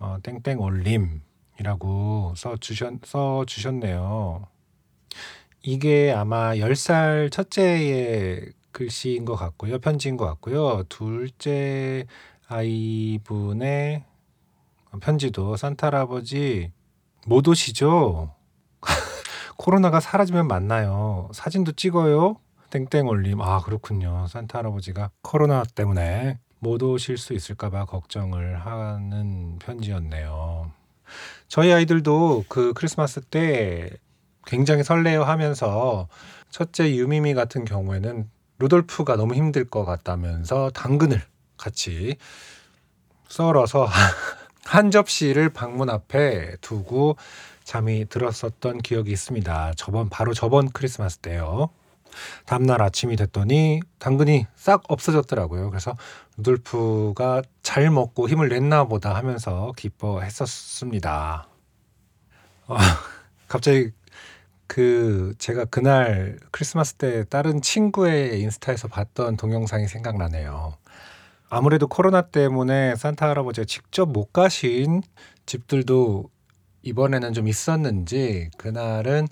어, 0.00 0.16
땡땡 0.22 0.58
올림이라고 0.60 2.32
써 2.36 2.56
주셨, 2.56 2.94
써 3.04 3.44
주셨네요. 3.46 4.46
이게 5.62 6.10
아마 6.10 6.54
10살 6.54 7.30
첫째의 7.30 8.52
글씨인 8.72 9.26
것 9.26 9.36
같고요. 9.36 9.78
편지인 9.78 10.16
것 10.16 10.24
같고요. 10.24 10.84
둘째 10.88 12.06
아이분의 12.48 14.04
편지도 15.02 15.56
산타 15.56 15.88
할아버지 15.88 16.72
못 17.26 17.46
오시죠? 17.46 18.34
코로나가 19.58 20.00
사라지면 20.00 20.48
만나요. 20.48 21.28
사진도 21.34 21.72
찍어요. 21.72 22.36
땡땡 22.70 23.06
올림. 23.06 23.42
아, 23.42 23.60
그렇군요. 23.60 24.26
산타 24.28 24.60
할아버지가 24.60 25.10
코로나 25.20 25.62
때문에 25.62 26.38
못 26.60 26.82
오실 26.82 27.18
수 27.18 27.32
있을까봐 27.32 27.86
걱정을 27.86 28.64
하는 28.64 29.58
편지였네요. 29.58 30.70
저희 31.48 31.72
아이들도 31.72 32.44
그 32.48 32.72
크리스마스 32.74 33.20
때 33.20 33.90
굉장히 34.46 34.84
설레어 34.84 35.24
하면서 35.24 36.08
첫째 36.50 36.94
유미미 36.94 37.34
같은 37.34 37.64
경우에는 37.64 38.30
루돌프가 38.58 39.16
너무 39.16 39.34
힘들 39.34 39.64
것 39.68 39.84
같다면서 39.84 40.70
당근을 40.70 41.22
같이 41.56 42.16
썰어서 43.28 43.88
한 44.64 44.90
접시를 44.90 45.50
방문 45.50 45.88
앞에 45.88 46.56
두고 46.60 47.16
잠이 47.64 48.06
들었었던 48.08 48.78
기억이 48.78 49.10
있습니다. 49.10 49.72
저번 49.76 50.08
바로 50.08 50.34
저번 50.34 50.70
크리스마스 50.70 51.18
때요. 51.18 51.70
다음날 52.46 52.82
아침이 52.82 53.16
됐더니 53.16 53.80
당근이 53.98 54.46
싹 54.54 54.82
없어졌더라고요. 54.88 55.70
그래서 55.70 55.94
루돌프가 56.36 57.42
잘 57.62 57.90
먹고 57.90 58.28
힘을 58.28 58.48
냈나 58.48 58.84
보다 58.84 59.14
하면서 59.14 59.72
기뻐했었습니다. 59.76 61.48
어, 62.68 62.76
갑자기 63.48 63.90
그 64.66 65.34
제가 65.38 65.64
그날 65.64 66.38
크리스마스 66.52 66.94
때 66.94 67.24
다른 67.24 67.60
친구의 67.60 68.40
인스타에서 68.40 68.86
봤던 68.88 69.36
동영상이 69.36 69.88
생각나네요. 69.88 70.76
아무래도 71.48 71.88
코로나 71.88 72.22
때문에 72.22 72.94
산타 72.94 73.28
할아버지가 73.28 73.64
직접 73.64 74.06
못 74.08 74.32
가신 74.32 75.02
집들도 75.46 76.30
이번에는 76.82 77.32
좀 77.32 77.48
있었는지 77.48 78.50
그날은 78.56 79.26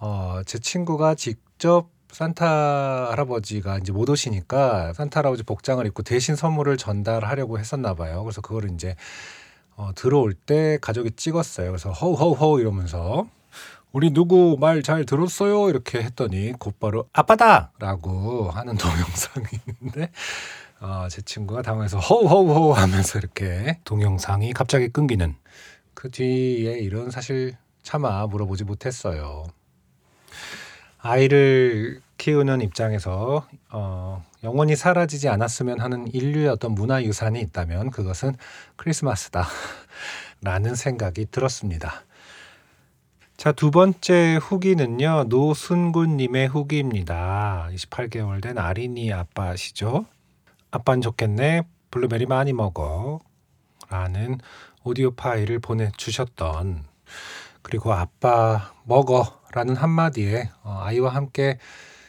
어, 0.00 0.40
제 0.44 0.58
친구가 0.58 1.14
직 1.14 1.40
접 1.60 1.88
산타 2.10 3.10
할아버지가 3.10 3.78
이제 3.78 3.92
못 3.92 4.08
오시니까 4.08 4.94
산타 4.94 5.20
할아버지 5.20 5.42
복장을 5.44 5.86
입고 5.86 6.02
대신 6.02 6.34
선물을 6.34 6.76
전달하려고 6.78 7.58
했었나 7.58 7.94
봐요. 7.94 8.24
그래서 8.24 8.40
그거를 8.40 8.70
이제 8.72 8.96
어, 9.76 9.90
들어올 9.94 10.32
때 10.34 10.78
가족이 10.80 11.12
찍었어요. 11.12 11.68
그래서 11.70 11.92
허우허우허우 11.92 12.60
이러면서 12.60 13.28
우리 13.92 14.10
누구 14.10 14.56
말 14.58 14.82
잘 14.82 15.04
들었어요? 15.04 15.68
이렇게 15.68 16.02
했더니 16.02 16.52
곧바로 16.58 17.08
아빠다 17.12 17.72
라고 17.78 18.50
하는 18.50 18.76
동영상이 18.78 19.46
있는데 19.80 20.10
어, 20.80 21.08
제 21.10 21.20
친구가 21.20 21.60
당황해서 21.62 21.98
허우허우허우 21.98 22.72
하면서 22.72 23.18
이렇게 23.18 23.78
동영상이 23.84 24.54
갑자기 24.54 24.88
끊기는 24.88 25.34
그 25.92 26.10
뒤에 26.10 26.78
이런 26.78 27.10
사실 27.10 27.54
차마 27.82 28.26
물어보지 28.26 28.64
못했어요. 28.64 29.44
아이를 31.02 32.00
키우는 32.18 32.60
입장에서 32.60 33.46
어, 33.70 34.24
영원히 34.44 34.76
사라지지 34.76 35.28
않았으면 35.28 35.80
하는 35.80 36.06
인류의 36.12 36.48
어떤 36.48 36.72
문화 36.72 37.02
유산이 37.02 37.40
있다면 37.40 37.90
그것은 37.90 38.36
크리스마스다. 38.76 39.46
라는 40.42 40.74
생각이 40.74 41.26
들었습니다. 41.30 42.04
자, 43.36 43.52
두 43.52 43.70
번째 43.70 44.38
후기는요, 44.40 45.24
노순군 45.28 46.16
님의 46.18 46.48
후기입니다. 46.48 47.68
28개월 47.72 48.42
된 48.42 48.58
아린이 48.58 49.12
아빠시죠? 49.12 50.04
아빠는 50.70 51.00
좋겠네. 51.00 51.62
블루베리 51.90 52.26
많이 52.26 52.52
먹어. 52.52 53.20
라는 53.88 54.38
오디오 54.84 55.10
파일을 55.12 55.58
보내 55.58 55.90
주셨던, 55.96 56.84
그리고 57.62 57.92
아빠 57.92 58.72
먹어. 58.84 59.39
라는 59.52 59.76
한마디에 59.76 60.50
어, 60.62 60.80
아이와 60.82 61.10
함께 61.14 61.58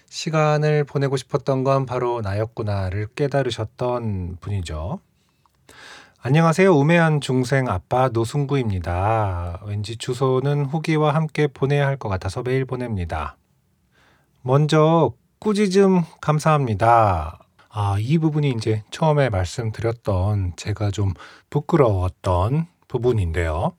시간을 0.09 0.83
보내고 0.83 1.17
싶었던 1.17 1.63
건 1.63 1.85
바로 1.85 2.21
나였구나를 2.21 3.07
깨달으셨던 3.15 4.37
분이죠. 4.41 4.99
안녕하세요. 6.23 6.71
우매한 6.75 7.19
중생 7.21 7.67
아빠 7.67 8.09
노승구입니다. 8.09 9.61
왠지 9.65 9.95
주소는 9.97 10.65
후기와 10.65 11.15
함께 11.15 11.47
보내야 11.47 11.87
할 11.87 11.97
것 11.97 12.09
같아서 12.09 12.43
메일 12.43 12.65
보냅니다. 12.65 13.37
먼저 14.43 15.13
꾸짖음 15.39 16.03
감사합니다. 16.19 17.39
아, 17.69 17.95
이 17.99 18.17
부분이 18.19 18.49
이제 18.51 18.83
처음에 18.91 19.29
말씀드렸던 19.29 20.53
제가 20.57 20.91
좀 20.91 21.13
부끄러웠던 21.49 22.67
부분인데요. 22.87 23.73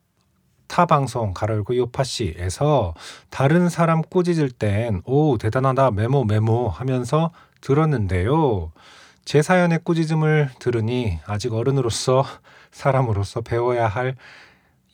타 0.72 0.86
방송 0.86 1.34
가로열고 1.34 1.76
요파씨에서 1.76 2.94
다른 3.28 3.68
사람 3.68 4.00
꾸짖을 4.00 4.50
땐 4.50 5.02
오 5.04 5.36
대단하다 5.36 5.90
메모 5.90 6.24
메모 6.24 6.70
하면서 6.70 7.30
들었는데요. 7.60 8.72
제 9.26 9.42
사연의 9.42 9.80
꾸짖음을 9.84 10.48
들으니 10.58 11.18
아직 11.26 11.52
어른으로서 11.52 12.24
사람으로서 12.70 13.42
배워야 13.42 13.86
할 13.86 14.16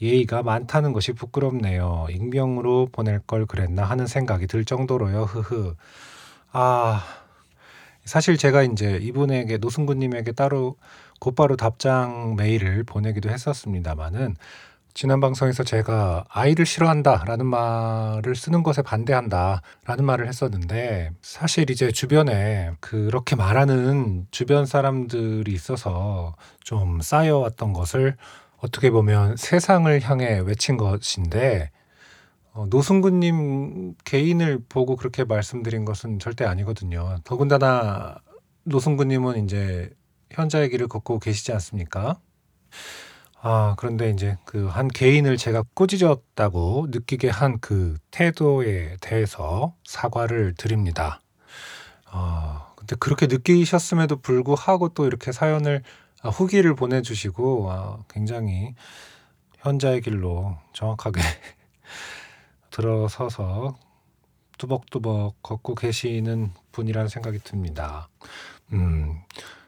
예의가 0.02 0.42
많다는 0.42 0.92
것이 0.92 1.12
부끄럽네요. 1.12 2.08
익명으로 2.11 2.88
보낼 2.90 3.20
걸 3.20 3.47
그랬나 3.47 3.85
하는 3.85 4.08
생각이 4.08 4.49
들 4.49 4.64
정도로요. 4.64 5.26
흐흐. 5.26 5.76
아, 6.50 7.04
사실 8.04 8.37
제가 8.37 8.64
이제 8.64 8.99
이분에게 9.00 9.58
노승구님에게 9.58 10.32
따로 10.32 10.75
곧바로 11.20 11.54
답장 11.56 12.35
메일을 12.35 12.82
보내기도 12.82 13.30
했었습니다만은 13.30 14.35
지난 15.00 15.21
방송에서 15.21 15.62
제가 15.62 16.25
아이를 16.28 16.67
싫어한다라는 16.67 17.47
말을 17.47 18.35
쓰는 18.35 18.64
것에 18.64 18.83
반대한다라는 18.83 20.05
말을 20.05 20.26
했었는데 20.26 21.12
사실 21.23 21.71
이제 21.71 21.93
주변에 21.93 22.73
그렇게 22.81 23.37
말하는 23.37 24.26
주변 24.33 24.67
사람들이 24.67 25.52
있어서 25.52 26.35
좀 26.64 27.00
쌓여왔던 27.00 27.75
것을 27.75 28.17
어떻게 28.57 28.90
보면 28.90 29.37
세상을 29.37 30.00
향해 30.00 30.40
외친 30.40 30.76
것인데 30.76 31.71
어, 32.52 32.67
노승구님 32.69 33.95
개인을 34.05 34.64
보고 34.69 34.97
그렇게 34.97 35.23
말씀드린 35.23 35.85
것은 35.85 36.19
절대 36.19 36.45
아니거든요. 36.45 37.19
더군다나 37.23 38.17
노승구님은 38.64 39.45
이제 39.45 39.90
현자의 40.33 40.71
길을 40.71 40.88
걷고 40.88 41.21
계시지 41.21 41.52
않습니까? 41.52 42.19
아, 43.40 43.75
그런데 43.78 44.11
이제 44.11 44.37
그 44.45 44.68
한 44.68 44.88
개인을 44.88 45.37
제가 45.37 45.62
꾸짖었다고 45.75 46.88
느끼게 46.90 47.28
한 47.30 47.59
그 47.61 47.97
태도에 48.11 48.97
대해서 49.00 49.75
사과를 49.85 50.54
드립니다. 50.57 51.21
아, 52.07 52.73
근데 52.76 52.97
그렇게 52.97 53.26
느끼셨음에도 53.26 54.21
불구하고 54.21 54.90
또 54.90 55.07
이렇게 55.07 55.33
사연을 55.33 55.83
아, 56.23 56.28
후기를 56.30 56.75
보내 56.75 57.02
주시고 57.02 57.71
아, 57.71 57.99
굉장히 58.09 58.75
현자의 59.59 60.00
길로 60.02 60.57
정확하게 60.73 61.21
들어서서 62.71 63.76
뚜벅뚜벅 64.59 65.42
걷고 65.42 65.75
계시는 65.76 66.52
분이라는 66.73 67.09
생각이 67.09 67.38
듭니다. 67.40 68.09
음, 68.73 69.21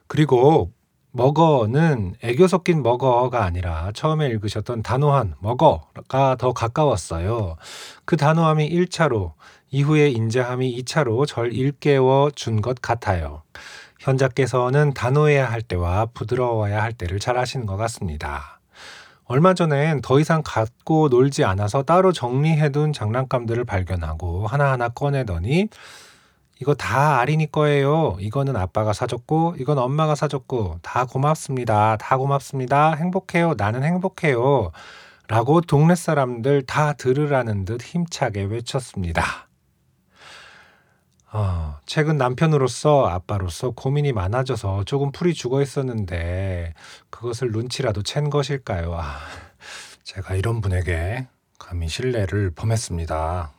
그리고 0.08 0.72
먹어는 1.12 2.14
애교 2.22 2.46
섞인 2.46 2.82
먹어가 2.82 3.44
아니라 3.44 3.90
처음에 3.94 4.26
읽으셨던 4.28 4.82
단호한 4.82 5.34
먹어가 5.40 6.36
더 6.36 6.52
가까웠어요. 6.52 7.56
그 8.04 8.16
단호함이 8.16 8.70
1차로, 8.70 9.32
이후에 9.70 10.10
인자함이 10.10 10.82
2차로 10.82 11.26
절 11.26 11.52
일깨워 11.52 12.30
준 12.32 12.60
것 12.60 12.80
같아요. 12.80 13.42
현자께서는 14.00 14.94
단호해야 14.94 15.50
할 15.50 15.62
때와 15.62 16.06
부드러워야 16.06 16.82
할 16.82 16.92
때를 16.92 17.18
잘 17.18 17.36
아시는 17.36 17.66
것 17.66 17.76
같습니다. 17.76 18.60
얼마 19.24 19.54
전엔 19.54 20.00
더 20.00 20.18
이상 20.18 20.42
갖고 20.44 21.08
놀지 21.08 21.44
않아서 21.44 21.82
따로 21.84 22.10
정리해둔 22.10 22.92
장난감들을 22.92 23.64
발견하고 23.64 24.46
하나하나 24.48 24.88
꺼내더니 24.88 25.68
이거 26.60 26.74
다 26.74 27.18
아린이 27.20 27.50
거예요. 27.50 28.16
이거는 28.20 28.54
아빠가 28.56 28.92
사줬고, 28.92 29.56
이건 29.58 29.78
엄마가 29.78 30.14
사줬고, 30.14 30.78
다 30.82 31.06
고맙습니다. 31.06 31.96
다 31.96 32.18
고맙습니다. 32.18 32.94
행복해요. 32.94 33.54
나는 33.56 33.82
행복해요. 33.82 34.70
라고 35.26 35.60
동네 35.60 35.94
사람들 35.94 36.66
다 36.66 36.92
들으라는 36.92 37.64
듯 37.64 37.82
힘차게 37.82 38.42
외쳤습니다. 38.42 39.48
어, 41.32 41.78
최근 41.86 42.16
남편으로서 42.18 43.06
아빠로서 43.06 43.70
고민이 43.70 44.12
많아져서 44.12 44.84
조금 44.84 45.12
풀이 45.12 45.32
죽어 45.32 45.62
있었는데 45.62 46.74
그것을 47.08 47.52
눈치라도 47.52 48.02
챈 48.02 48.30
것일까요? 48.30 48.92
아, 48.94 49.18
제가 50.02 50.34
이런 50.34 50.60
분에게 50.60 51.28
감히 51.58 51.88
신뢰를 51.88 52.50
범했습니다. 52.50 53.52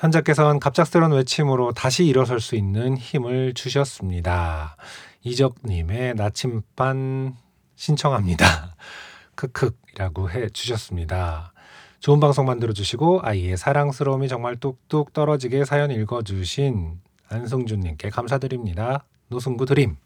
현자께서는 0.00 0.60
갑작스러운 0.60 1.12
외침으로 1.12 1.72
다시 1.72 2.06
일어설 2.06 2.40
수 2.40 2.56
있는 2.56 2.96
힘을 2.96 3.52
주셨습니다. 3.52 4.76
이적님의 5.22 6.14
나침반 6.14 7.36
신청합니다. 7.76 8.74
크크이라고 9.36 10.30
해 10.30 10.48
주셨습니다. 10.48 11.52
좋은 11.98 12.18
방송 12.18 12.46
만들어 12.46 12.72
주시고 12.72 13.20
아이의 13.22 13.58
사랑스러움이 13.58 14.28
정말 14.28 14.56
뚝뚝 14.56 15.12
떨어지게 15.12 15.66
사연 15.66 15.90
읽어 15.90 16.22
주신 16.22 16.98
안승준님께 17.28 18.08
감사드립니다. 18.08 19.04
노승구 19.28 19.66
드림. 19.66 19.96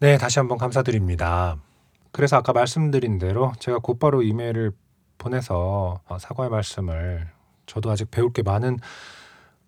네, 0.00 0.18
다시 0.18 0.40
한번 0.40 0.58
감사드립니다. 0.58 1.56
그래서 2.10 2.36
아까 2.36 2.52
말씀드린 2.52 3.18
대로 3.18 3.52
제가 3.60 3.78
곧바로 3.78 4.22
이메일을 4.22 4.72
보내서 5.18 6.00
사과의 6.18 6.50
말씀을 6.50 7.28
저도 7.66 7.92
아직 7.92 8.10
배울 8.10 8.32
게 8.32 8.42
많은 8.42 8.80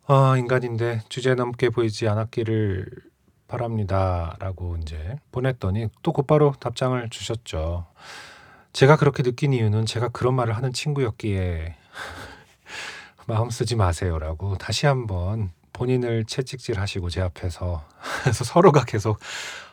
아, 0.07 0.37
인간인데 0.37 1.03
주제 1.09 1.35
넘게 1.35 1.71
보이지 1.71 2.09
않았기를 2.09 2.87
바랍니다. 3.47 4.35
라고 4.41 4.77
이제 4.79 5.17
보냈더니 5.31 5.88
또 6.03 6.12
곧바로 6.12 6.55
답장을 6.59 7.09
주셨죠. 7.11 7.87
제가 8.73 8.97
그렇게 8.97 9.23
느낀 9.23 9.53
이유는 9.53 9.87
제가 9.87 10.09
그런 10.09 10.35
말을 10.35 10.57
하는 10.57 10.73
친구였기에 10.73 11.77
마음 13.27 13.51
쓰지 13.51 13.77
마세요라고 13.77 14.59
다시 14.59 14.87
한번 14.87 15.51
본인을 15.73 16.25
채찍질 16.25 16.81
하시고 16.81 17.09
제 17.09 17.21
앞에서 17.21 17.85
그래서 18.23 18.45
서로가 18.45 18.85
계속 18.85 19.21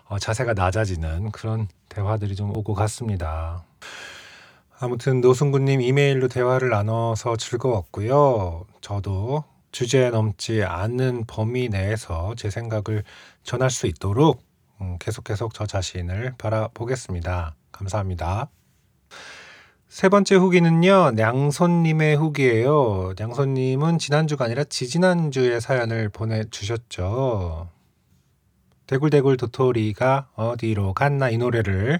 어, 0.06 0.20
자세가 0.20 0.54
낮아지는 0.54 1.32
그런 1.32 1.68
대화들이 1.88 2.36
좀 2.36 2.56
오고 2.56 2.76
갔습니다. 2.76 3.64
아무튼 4.80 5.22
노승구님 5.22 5.82
이메일로 5.82 6.28
대화를 6.28 6.70
나눠서 6.70 7.38
즐거웠고요. 7.38 8.66
저도 8.82 9.44
주제 9.72 10.10
넘지 10.10 10.64
않는 10.64 11.26
범위 11.28 11.70
내에서 11.70 12.34
제 12.36 12.50
생각을 12.50 13.04
전할 13.44 13.70
수 13.70 13.88
있도록 13.88 14.44
음, 14.82 14.98
계속 15.00 15.24
계속 15.24 15.54
저 15.54 15.66
자신을 15.66 16.36
바라보겠습니다. 16.38 17.56
감사합니다. 17.72 18.50
세 19.88 20.08
번째 20.08 20.36
후기는요, 20.36 21.12
냥손님의 21.16 22.16
후기예요. 22.16 23.14
냥손님은 23.18 23.98
지난주가 23.98 24.46
아니라 24.46 24.64
지지난주에 24.64 25.60
사연을 25.60 26.10
보내주셨죠. 26.10 27.70
대굴대굴 28.86 29.38
도토리가 29.38 30.30
어디로 30.36 30.94
갔나 30.94 31.30
이 31.30 31.38
노래를 31.38 32.00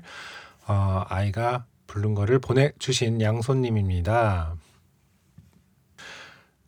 어, 0.68 1.04
아이가 1.08 1.66
부른 1.88 2.14
거를 2.14 2.40
보내주신 2.40 3.22
양손님입니다. 3.22 4.56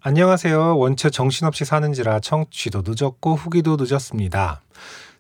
안녕하세요. 0.04 0.80
원체 0.80 1.12
정신없이 1.12 1.64
사는지라 1.64 2.22
청취도 2.22 2.82
늦었고 2.84 3.36
후기도 3.36 3.78
늦었습니다. 3.80 4.64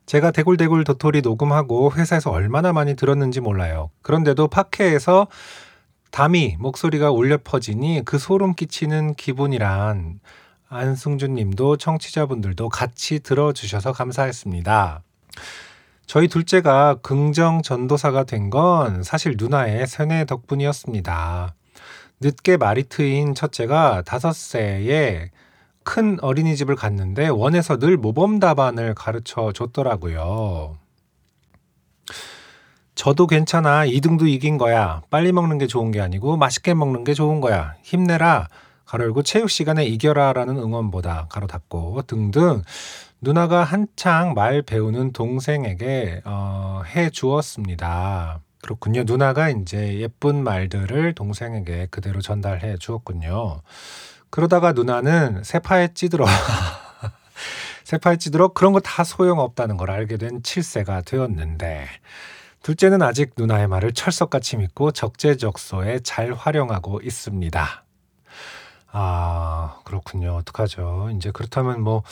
제가 0.07 0.31
대굴대굴 0.31 0.85
도토리 0.85 1.21
녹음하고 1.21 1.93
회사에서 1.93 2.31
얼마나 2.31 2.73
많이 2.73 2.95
들었는지 2.95 3.41
몰라요. 3.41 3.91
그런데도 4.01 4.47
팟캐에서 4.47 5.27
담이 6.09 6.55
목소리가 6.57 7.11
울려 7.11 7.37
퍼지니 7.43 8.01
그 8.05 8.17
소름 8.17 8.55
끼치는 8.55 9.13
기분이란 9.13 10.19
안승준 10.67 11.35
님도 11.35 11.77
청취자분들도 11.77 12.69
같이 12.69 13.19
들어주셔서 13.19 13.91
감사했습니다. 13.91 15.03
저희 16.07 16.27
둘째가 16.27 16.95
긍정 17.03 17.61
전도사가 17.61 18.23
된 18.23 18.49
건 18.49 19.03
사실 19.03 19.35
누나의 19.37 19.85
세뇌 19.85 20.25
덕분이었습니다. 20.25 21.53
늦게 22.21 22.57
말이 22.57 22.83
트인 22.83 23.33
첫째가 23.33 24.03
다섯 24.05 24.33
세에 24.33 25.31
큰 25.83 26.19
어린이집을 26.21 26.75
갔는데 26.75 27.27
원에서 27.29 27.77
늘 27.77 27.97
모범 27.97 28.39
답안을 28.39 28.93
가르쳐 28.93 29.51
줬더라고요. 29.51 30.77
저도 32.93 33.25
괜찮아. 33.25 33.85
2등도 33.87 34.27
이긴 34.27 34.59
거야. 34.59 35.01
빨리 35.09 35.31
먹는 35.31 35.57
게 35.57 35.65
좋은 35.65 35.89
게 35.89 35.99
아니고 35.99 36.37
맛있게 36.37 36.75
먹는 36.75 37.03
게 37.03 37.15
좋은 37.15 37.41
거야. 37.41 37.73
힘내라. 37.81 38.47
가로 38.85 39.05
열고 39.05 39.23
체육 39.23 39.49
시간에 39.49 39.85
이겨라 39.85 40.33
라는 40.33 40.57
응원보다 40.57 41.27
가로 41.29 41.47
닫고 41.47 42.03
등등 42.03 42.61
누나가 43.21 43.63
한창 43.63 44.33
말 44.35 44.61
배우는 44.61 45.13
동생에게 45.13 46.21
어, 46.25 46.83
해 46.93 47.09
주었습니다. 47.09 48.41
그렇군요. 48.61 49.03
누나가 49.05 49.49
이제 49.49 49.99
예쁜 49.99 50.43
말들을 50.43 51.13
동생에게 51.15 51.87
그대로 51.89 52.21
전달해 52.21 52.77
주었군요. 52.77 53.61
그러다가 54.29 54.71
누나는 54.73 55.43
세파에 55.43 55.93
찌들어 55.93 56.25
세파에 57.83 58.17
찌들어 58.17 58.49
그런 58.49 58.71
거 58.73 58.79
다 58.79 59.03
소용없다는 59.03 59.77
걸 59.77 59.89
알게 59.91 60.17
된 60.17 60.41
7 60.43 60.63
세가 60.63 61.01
되었는데 61.01 61.87
둘째는 62.63 63.01
아직 63.01 63.31
누나의 63.37 63.67
말을 63.67 63.93
철석같이 63.93 64.57
믿고 64.57 64.91
적재적소에 64.91 65.99
잘 66.03 66.33
활용하고 66.33 67.01
있습니다. 67.01 67.83
아, 68.93 69.79
그렇군요. 69.85 70.35
어떡하죠? 70.35 71.09
이제 71.15 71.31
그렇다면 71.31 71.81
뭐 71.81 72.03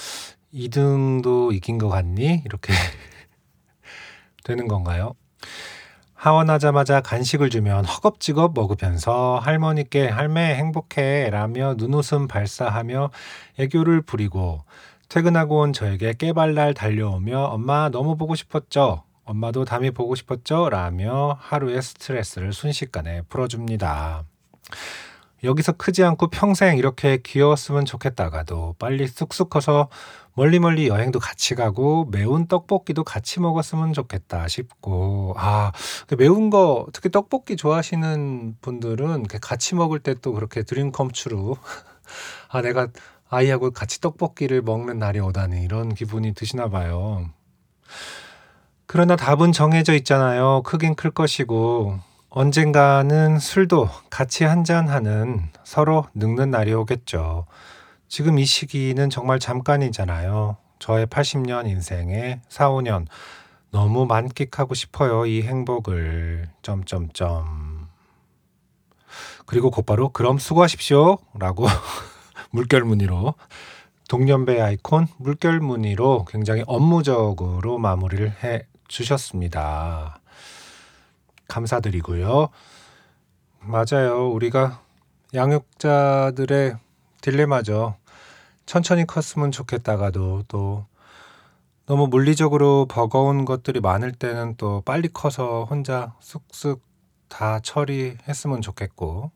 2 0.52 0.70
등도 0.70 1.52
이긴 1.52 1.78
것 1.78 1.90
같니? 1.90 2.42
이렇게 2.44 2.74
되는 4.44 4.68
건가요? 4.68 5.14
하원하자마자 6.20 7.00
간식을 7.00 7.50
주면 7.50 7.86
허겁지겁 7.86 8.52
먹으면서 8.54 9.40
할머니께 9.42 10.10
할매 10.10 10.54
행복해 10.56 11.30
라며 11.30 11.76
눈웃음 11.78 12.28
발사하며 12.28 13.12
애교를 13.58 14.02
부리고 14.02 14.66
퇴근하고 15.08 15.62
온 15.62 15.72
저에게 15.72 16.14
깨발랄 16.18 16.74
달려오며 16.74 17.46
엄마 17.46 17.88
너무 17.88 18.18
보고 18.18 18.36
싶었죠? 18.36 19.04
엄마도 19.24 19.64
담이 19.64 19.92
보고 19.92 20.14
싶었죠? 20.14 20.70
라며 20.70 21.38
하루의 21.40 21.82
스트레스를 21.82 22.52
순식간에 22.52 23.22
풀어줍니다. 23.30 24.26
여기서 25.46 25.72
크지 25.72 26.04
않고 26.04 26.28
평생 26.28 26.78
이렇게 26.78 27.20
귀여웠으면 27.24 27.86
좋겠다가도 27.86 28.76
빨리 28.78 29.08
쑥쑥 29.08 29.50
커서 29.50 29.88
멀리 30.36 30.60
멀리 30.60 30.88
여행도 30.88 31.20
같이 31.20 31.56
가고 31.56 32.06
매운 32.12 32.48
떡볶이도 32.48 33.04
같이 33.04 33.40
먹었으면 33.40 33.94
좋겠다 33.94 34.48
싶고 34.48 35.34
아 35.38 35.72
매운 36.18 36.50
거 36.50 36.88
특히 36.94 37.10
떡볶이 37.10 37.56
좋아하시는 37.58 38.58
분들은 38.62 39.24
같이 39.42 39.76
먹을 39.76 40.00
때 40.00 40.14
또 40.22 40.34
그렇게 40.34 40.64
드림 40.64 40.92
컴추루 40.92 41.56
아 42.50 42.62
내가 42.62 42.88
아이하고 43.30 43.72
같이 43.72 44.02
떡볶이를 44.02 44.62
먹는 44.62 44.98
날이 45.00 45.20
오다니 45.20 45.62
이런 45.62 45.94
기분이 45.94 46.34
드시나 46.34 46.70
봐요. 46.70 47.30
그러나 48.88 49.16
답은 49.16 49.52
정해져 49.52 49.94
있잖아요. 49.94 50.64
크긴 50.64 50.96
클 50.96 51.12
것이고 51.12 52.00
언젠가는 52.30 53.38
술도 53.40 53.90
같이 54.10 54.44
한잔하는 54.46 55.44
서로 55.64 56.06
늙는 56.16 56.50
날이 56.50 56.74
오겠죠. 56.74 57.46
지금 58.10 58.40
이 58.40 58.46
시기는 58.46 59.10
정말 59.12 59.40
잠깐이잖아요. 59.40 60.58
저의 60.80 61.06
80년 61.06 61.68
인생의 61.68 62.42
4, 62.50 62.70
5년 62.70 63.06
너무 63.70 64.08
만끽하고 64.08 64.74
싶어요. 64.74 65.28
이 65.28 65.44
행복을 65.44 66.50
점점점 66.64 67.88
그리고 69.46 69.70
곧바로 69.70 70.10
그럼 70.10 70.40
수고하십시오. 70.40 71.20
라고 71.36 71.68
물결무늬로 72.52 73.36
동년배 74.10 74.60
아이콘 74.60 75.08
물결무늬로 75.18 76.26
굉장히 76.26 76.64
업무적으로 76.66 77.78
마무리를 77.78 78.44
해 78.44 78.66
주셨습니다. 78.88 80.20
감사드리고요. 81.48 82.50
맞아요. 83.60 84.32
우리가 84.32 84.82
양육자들의 85.36 86.78
딜레마죠. 87.22 87.96
천천히 88.70 89.08
컸으면 89.08 89.52
좋겠다가도 89.52 90.44
또 90.48 90.86
너무 91.88 92.06
물리적으로 92.06 92.86
버거운 92.86 93.44
것들이 93.44 93.80
많을 93.80 94.12
때는 94.12 94.58
또 94.58 94.84
빨리 94.86 95.08
커서 95.08 95.64
혼자 95.64 96.14
쑥쑥 96.20 96.80
다 97.30 97.60
처리했으면 97.62 98.62
좋겠고 98.62 99.32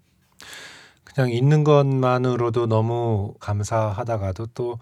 그냥 1.04 1.32
있는 1.32 1.64
것만으로도 1.64 2.68
너무 2.68 3.34
감사하다가도 3.40 4.46
또 4.54 4.78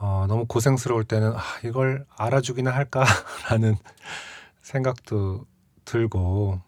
어, 0.00 0.24
너무 0.26 0.46
고생스러울 0.46 1.04
때는 1.04 1.36
아, 1.36 1.40
이걸 1.64 2.04
알아주기는 2.16 2.72
할까라는 2.72 3.76
생각도 4.60 5.46
들고 5.84 6.60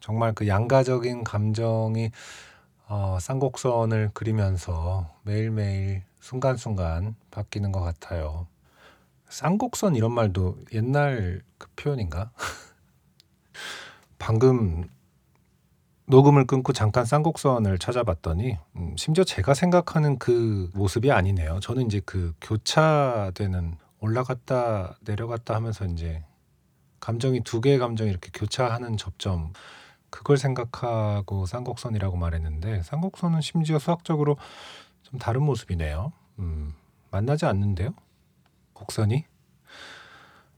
정말 0.00 0.32
그 0.32 0.48
양가적인 0.48 1.22
감정이 1.22 2.10
어, 2.88 3.18
쌍곡선을 3.20 4.10
그리면서 4.14 5.14
매일매일 5.22 6.09
순간순간 6.20 7.16
바뀌는 7.30 7.72
것 7.72 7.80
같아요. 7.80 8.46
쌍곡선 9.28 9.96
이런 9.96 10.12
말도 10.12 10.58
옛날 10.72 11.42
그 11.58 11.68
표현인가? 11.76 12.30
방금 14.18 14.88
녹음을 16.06 16.44
끊고 16.44 16.72
잠깐 16.72 17.04
쌍곡선을 17.04 17.78
찾아봤더니 17.78 18.58
음, 18.76 18.96
심지어 18.96 19.22
제가 19.24 19.54
생각하는 19.54 20.18
그 20.18 20.70
모습이 20.74 21.12
아니네요. 21.12 21.60
저는 21.60 21.86
이제 21.86 22.00
그 22.04 22.34
교차되는 22.40 23.76
올라갔다 24.00 24.98
내려갔다 25.02 25.54
하면서 25.54 25.84
이제 25.84 26.24
감정이 26.98 27.42
두 27.44 27.60
개의 27.60 27.78
감정이 27.78 28.10
이렇게 28.10 28.30
교차하는 28.34 28.96
접점 28.96 29.52
그걸 30.10 30.36
생각하고 30.36 31.46
쌍곡선이라고 31.46 32.16
말했는데 32.16 32.82
쌍곡선은 32.82 33.40
심지어 33.40 33.78
수학적으로 33.78 34.36
좀 35.10 35.18
다른 35.18 35.42
모습이네요. 35.42 36.12
음, 36.38 36.74
만나지 37.10 37.46
않는데요? 37.46 37.90
곡선이? 38.72 39.24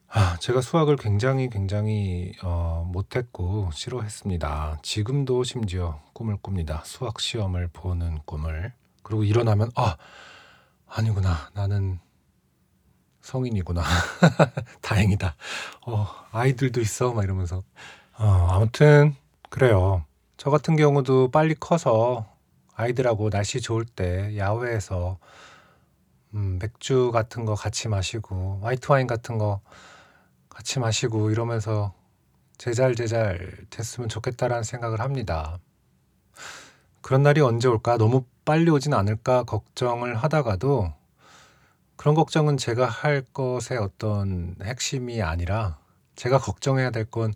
아, 0.09 0.37
제가 0.41 0.61
수학을 0.61 0.97
굉장히 0.97 1.49
굉장히 1.49 2.33
어, 2.43 2.85
못했고 2.87 3.71
싫어했습니다. 3.73 4.81
지금도 4.83 5.43
심지어 5.43 6.01
꿈을 6.13 6.37
꿉니다. 6.43 6.83
수학 6.85 7.19
시험을 7.19 7.71
보는 7.73 8.19
꿈을. 8.27 8.75
그리고 9.03 9.25
일어나면 9.25 9.71
아 9.75 9.97
아니구나 10.87 11.51
나는 11.55 11.99
성인이구나 13.23 13.83
다행이다. 14.83 15.35
어 15.87 16.07
아이들도 16.31 16.81
있어 16.83 17.13
막 17.15 17.25
이러면서 17.25 17.63
어, 18.19 18.49
아무튼 18.51 19.17
그래요. 19.49 20.05
저 20.37 20.51
같은 20.51 20.77
경우도 20.77 21.31
빨리 21.31 21.55
커서 21.55 22.27
아이들하고 22.75 23.31
날씨 23.31 23.61
좋을 23.61 23.85
때 23.85 24.37
야외에서 24.37 25.19
음, 26.35 26.59
맥주 26.61 27.11
같은 27.13 27.45
거 27.45 27.55
같이 27.55 27.89
마시고 27.89 28.61
화이트 28.63 28.91
와인 28.91 29.07
같은 29.07 29.39
거 29.39 29.61
같이 30.49 30.79
마시고 30.79 31.31
이러면서 31.31 31.95
제잘 32.59 32.95
제잘 32.95 33.67
됐으면 33.71 34.09
좋겠다라는 34.09 34.63
생각을 34.63 35.01
합니다. 35.01 35.59
그런 37.01 37.23
날이 37.23 37.41
언제 37.41 37.69
올까? 37.69 37.97
너무 37.99 38.25
빨리 38.45 38.71
오진 38.71 38.95
않을까 38.95 39.43
걱정을 39.45 40.17
하다가도 40.17 40.93
그런 41.97 42.15
걱정은 42.15 42.57
제가 42.57 42.87
할 42.87 43.23
것의 43.33 43.79
어떤 43.81 44.57
핵심이 44.63 45.23
아니라 45.23 45.79
제가 46.17 46.39
걱정해야 46.39 46.91
될 46.91 47.05
건 47.07 47.35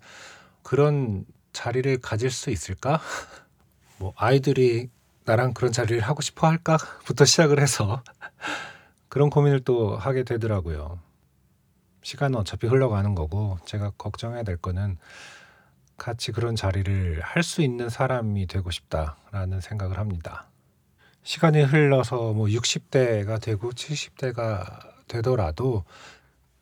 그런 0.62 1.24
자리를 1.52 1.98
가질 2.00 2.30
수 2.30 2.50
있을까? 2.50 3.00
뭐 3.98 4.12
아이들이 4.16 4.90
나랑 5.26 5.54
그런 5.54 5.72
자리를 5.72 6.00
하고 6.00 6.22
싶어 6.22 6.46
할까부터 6.46 7.24
시작을 7.24 7.60
해서 7.60 8.02
그런 9.08 9.28
고민을 9.28 9.60
또 9.60 9.96
하게 9.96 10.22
되더라고요. 10.22 11.00
시간은 12.02 12.38
어차피 12.38 12.68
흘러가는 12.68 13.14
거고 13.14 13.58
제가 13.66 13.90
걱정해야 13.98 14.44
될 14.44 14.56
거는 14.56 14.98
같이 15.96 16.30
그런 16.30 16.54
자리를 16.54 17.20
할 17.22 17.42
수 17.42 17.62
있는 17.62 17.88
사람이 17.88 18.46
되고 18.46 18.70
싶다라는 18.70 19.60
생각을 19.60 19.98
합니다. 19.98 20.48
시간이 21.24 21.62
흘러서 21.62 22.32
뭐 22.32 22.46
60대가 22.46 23.40
되고 23.42 23.70
70대가 23.70 24.64
되더라도 25.08 25.84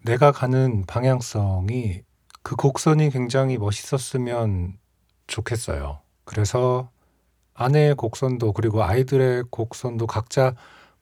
내가 0.02 0.32
가는 0.32 0.84
방향성이 0.86 2.02
그 2.42 2.56
곡선이 2.56 3.10
굉장히 3.10 3.58
멋있었으면 3.58 4.78
좋겠어요. 5.26 6.00
그래서 6.24 6.90
아내의 7.54 7.94
곡선도 7.94 8.52
그리고 8.52 8.82
아이들의 8.82 9.44
곡선도 9.50 10.06
각자 10.06 10.54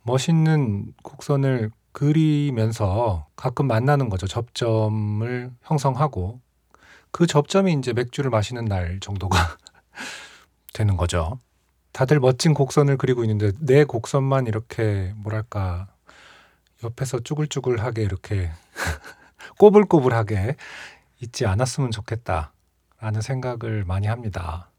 멋있는 0.03 0.93
곡선을 1.03 1.71
그리면서 1.93 3.27
가끔 3.37 3.67
만나는 3.67 4.09
거죠. 4.09 4.27
접점을 4.27 5.51
형성하고 5.63 6.41
그 7.11 7.27
접점이 7.27 7.75
이제 7.75 7.93
맥주를 7.93 8.31
마시는 8.31 8.65
날 8.65 8.99
정도가 9.01 9.37
되는 10.73 10.97
거죠. 10.97 11.39
다들 11.93 12.21
멋진 12.21 12.55
곡선을 12.55 12.97
그리고 12.97 13.23
있는데 13.25 13.53
내 13.61 13.85
곡선만 13.85 14.47
이렇게 14.47 15.13
뭐랄까 15.17 15.89
옆에서 16.83 17.21
쭈글쭈글하게 17.21 18.03
이렇게 18.03 18.51
꼬불꼬불하게 19.59 20.57
있지 21.21 21.47
않았으면 21.47 21.91
좋겠다라는 21.91 23.21
생각을 23.21 23.85
많이 23.85 24.07
합니다. 24.07 24.72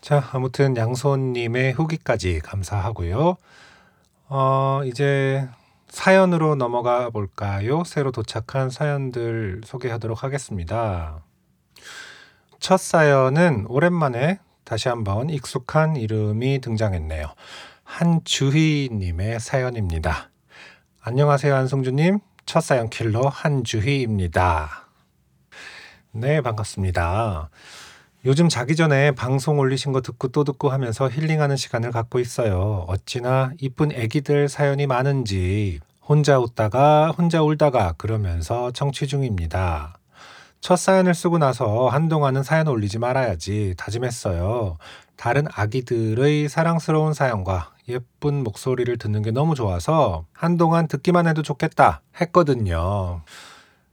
자, 0.00 0.30
아무튼 0.32 0.76
양손님의 0.76 1.72
후기까지 1.74 2.40
감사하고요. 2.40 3.36
어, 4.28 4.80
이제 4.86 5.46
사연으로 5.88 6.54
넘어가 6.54 7.10
볼까요? 7.10 7.84
새로 7.84 8.10
도착한 8.10 8.70
사연들 8.70 9.60
소개하도록 9.64 10.22
하겠습니다. 10.24 11.22
첫 12.60 12.78
사연은 12.78 13.66
오랜만에 13.68 14.38
다시 14.64 14.88
한번 14.88 15.28
익숙한 15.28 15.96
이름이 15.96 16.60
등장했네요. 16.60 17.26
한주희님의 17.84 19.40
사연입니다. 19.40 20.30
안녕하세요, 21.02 21.54
한승주님. 21.54 22.20
첫 22.46 22.60
사연 22.60 22.88
킬러 22.88 23.28
한주희입니다. 23.28 24.88
네, 26.12 26.40
반갑습니다. 26.40 27.50
요즘 28.26 28.50
자기 28.50 28.76
전에 28.76 29.12
방송 29.12 29.58
올리신 29.58 29.92
거 29.92 30.02
듣고 30.02 30.28
또 30.28 30.44
듣고 30.44 30.68
하면서 30.68 31.08
힐링하는 31.08 31.56
시간을 31.56 31.90
갖고 31.90 32.18
있어요. 32.18 32.84
어찌나 32.86 33.52
이쁜 33.58 33.92
애기들 33.92 34.50
사연이 34.50 34.86
많은지 34.86 35.80
혼자 36.02 36.38
웃다가 36.38 37.12
혼자 37.16 37.42
울다가 37.42 37.94
그러면서 37.96 38.72
청취 38.72 39.06
중입니다. 39.06 39.94
첫 40.60 40.76
사연을 40.76 41.14
쓰고 41.14 41.38
나서 41.38 41.88
한동안은 41.88 42.42
사연 42.42 42.68
올리지 42.68 42.98
말아야지 42.98 43.74
다짐했어요. 43.78 44.76
다른 45.16 45.46
아기들의 45.50 46.50
사랑스러운 46.50 47.14
사연과 47.14 47.72
예쁜 47.88 48.44
목소리를 48.44 48.98
듣는 48.98 49.22
게 49.22 49.30
너무 49.30 49.54
좋아서 49.54 50.26
한동안 50.32 50.88
듣기만 50.88 51.26
해도 51.26 51.42
좋겠다 51.42 52.02
했거든요. 52.20 53.22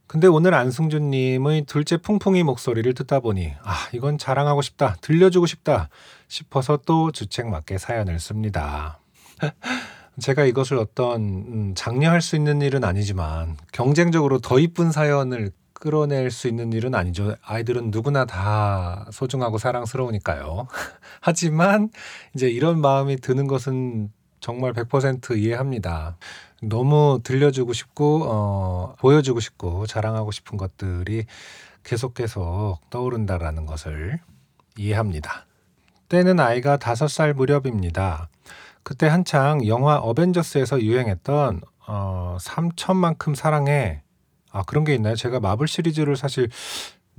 근데 0.07 0.27
오늘 0.27 0.53
안승준님의 0.53 1.65
둘째 1.65 1.97
풍풍이 1.97 2.43
목소리를 2.43 2.93
듣다 2.93 3.19
보니 3.19 3.53
아 3.61 3.75
이건 3.93 4.17
자랑하고 4.17 4.61
싶다 4.61 4.95
들려주고 5.01 5.45
싶다 5.45 5.89
싶어서 6.29 6.79
또 6.85 7.11
주책 7.11 7.47
맞게 7.47 7.77
사연을 7.77 8.19
씁니다. 8.19 8.99
제가 10.19 10.45
이것을 10.45 10.77
어떤 10.77 11.21
음, 11.21 11.73
장려할 11.75 12.21
수 12.21 12.35
있는 12.35 12.61
일은 12.61 12.83
아니지만 12.83 13.57
경쟁적으로 13.71 14.39
더 14.39 14.59
이쁜 14.59 14.91
사연을 14.91 15.51
끌어낼 15.73 16.31
수 16.31 16.47
있는 16.47 16.73
일은 16.73 16.95
아니죠. 16.95 17.35
아이들은 17.43 17.91
누구나 17.91 18.25
다 18.25 19.05
소중하고 19.11 19.59
사랑스러우니까요. 19.59 20.67
하지만 21.21 21.89
이제 22.33 22.49
이런 22.49 22.81
마음이 22.81 23.17
드는 23.17 23.45
것은 23.45 24.11
정말 24.39 24.73
100% 24.73 25.37
이해합니다. 25.37 26.17
너무 26.61 27.19
들려주고 27.23 27.73
싶고 27.73 28.23
어, 28.25 28.95
보여주고 28.99 29.39
싶고 29.39 29.85
자랑하고 29.85 30.31
싶은 30.31 30.57
것들이 30.57 31.25
계속 31.83 32.13
계속 32.13 32.79
떠오른다라는 32.89 33.65
것을 33.65 34.19
이해합니다. 34.77 35.45
때는 36.09 36.39
아이가 36.39 36.77
다섯 36.77 37.07
살 37.07 37.33
무렵입니다. 37.33 38.29
그때 38.83 39.07
한창 39.07 39.67
영화 39.67 39.97
어벤져스에서 39.97 40.81
유행했던 40.81 41.61
어, 41.87 42.37
3천만큼 42.41 43.35
사랑해 43.35 44.01
아 44.51 44.63
그런 44.63 44.83
게 44.83 44.95
있나요? 44.95 45.15
제가 45.15 45.39
마블 45.39 45.67
시리즈를 45.67 46.15
사실 46.15 46.49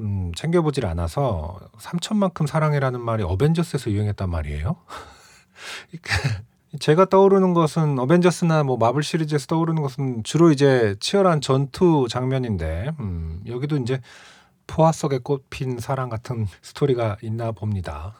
음, 0.00 0.32
챙겨보질 0.34 0.86
않아서 0.86 1.58
3천만큼 1.78 2.46
사랑해라는 2.46 3.00
말이 3.00 3.22
어벤져스에서 3.22 3.90
유행했단 3.90 4.30
말이에요. 4.30 4.76
제가 6.78 7.06
떠오르는 7.06 7.54
것은 7.54 7.98
어벤져스나 7.98 8.62
뭐 8.62 8.76
마블 8.76 9.02
시리즈에서 9.02 9.46
떠오르는 9.46 9.80
것은 9.80 10.22
주로 10.22 10.50
이제 10.52 10.96
치열한 11.00 11.40
전투 11.40 12.06
장면인데 12.10 12.92
음, 13.00 13.40
여기도 13.46 13.78
이제 13.78 14.00
포화 14.66 14.92
속에 14.92 15.18
꽃핀 15.18 15.80
사랑 15.80 16.10
같은 16.10 16.46
스토리가 16.60 17.16
있나 17.22 17.52
봅니다. 17.52 18.14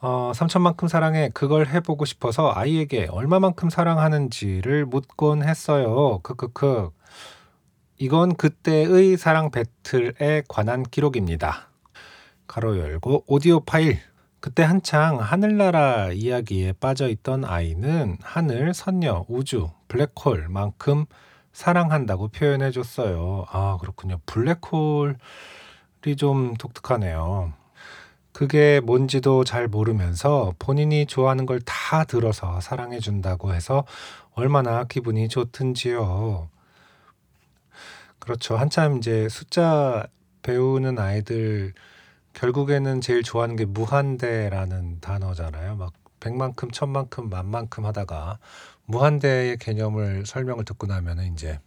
어, 0.00 0.30
삼천만큼 0.32 0.86
사랑해 0.86 1.30
그걸 1.34 1.66
해보고 1.66 2.04
싶어서 2.04 2.52
아이에게 2.54 3.08
얼마만큼 3.10 3.68
사랑하는지를 3.68 4.86
묻곤 4.86 5.42
했어요. 5.42 6.20
크크크. 6.22 6.90
이건 7.98 8.36
그때의 8.36 9.16
사랑 9.16 9.50
배틀에 9.50 10.44
관한 10.46 10.84
기록입니다. 10.84 11.68
가로 12.46 12.78
열고 12.78 13.24
오디오 13.26 13.58
파일. 13.58 13.98
그때 14.40 14.62
한창 14.62 15.20
하늘나라 15.20 16.12
이야기에 16.12 16.74
빠져 16.74 17.08
있던 17.08 17.44
아이는 17.44 18.18
하늘, 18.22 18.72
선녀, 18.72 19.24
우주, 19.28 19.70
블랙홀만큼 19.88 21.06
사랑한다고 21.52 22.28
표현해 22.28 22.70
줬어요. 22.70 23.46
아, 23.50 23.78
그렇군요. 23.80 24.20
블랙홀이 24.26 25.16
좀 26.16 26.54
독특하네요. 26.54 27.52
그게 28.32 28.80
뭔지도 28.80 29.42
잘 29.44 29.66
모르면서 29.66 30.54
본인이 30.60 31.06
좋아하는 31.06 31.44
걸 31.46 31.60
다 31.64 32.04
들어서 32.04 32.60
사랑해 32.60 33.00
준다고 33.00 33.52
해서 33.54 33.84
얼마나 34.34 34.84
기분이 34.84 35.28
좋든지요. 35.28 36.48
그렇죠. 38.20 38.56
한참 38.56 38.98
이제 38.98 39.28
숫자 39.28 40.06
배우는 40.42 40.98
아이들 40.98 41.72
결국에는 42.38 43.00
제일 43.00 43.24
좋아하는 43.24 43.56
게 43.56 43.64
무한대라는 43.64 45.00
단어잖아요. 45.00 45.74
막 45.74 45.92
백만큼, 46.20 46.70
천만큼, 46.70 47.28
만만큼 47.30 47.84
하다가 47.84 48.38
무한대의 48.84 49.56
개념을 49.56 50.24
설명을 50.24 50.64
듣고 50.64 50.86
나면은 50.86 51.32
이제 51.32 51.58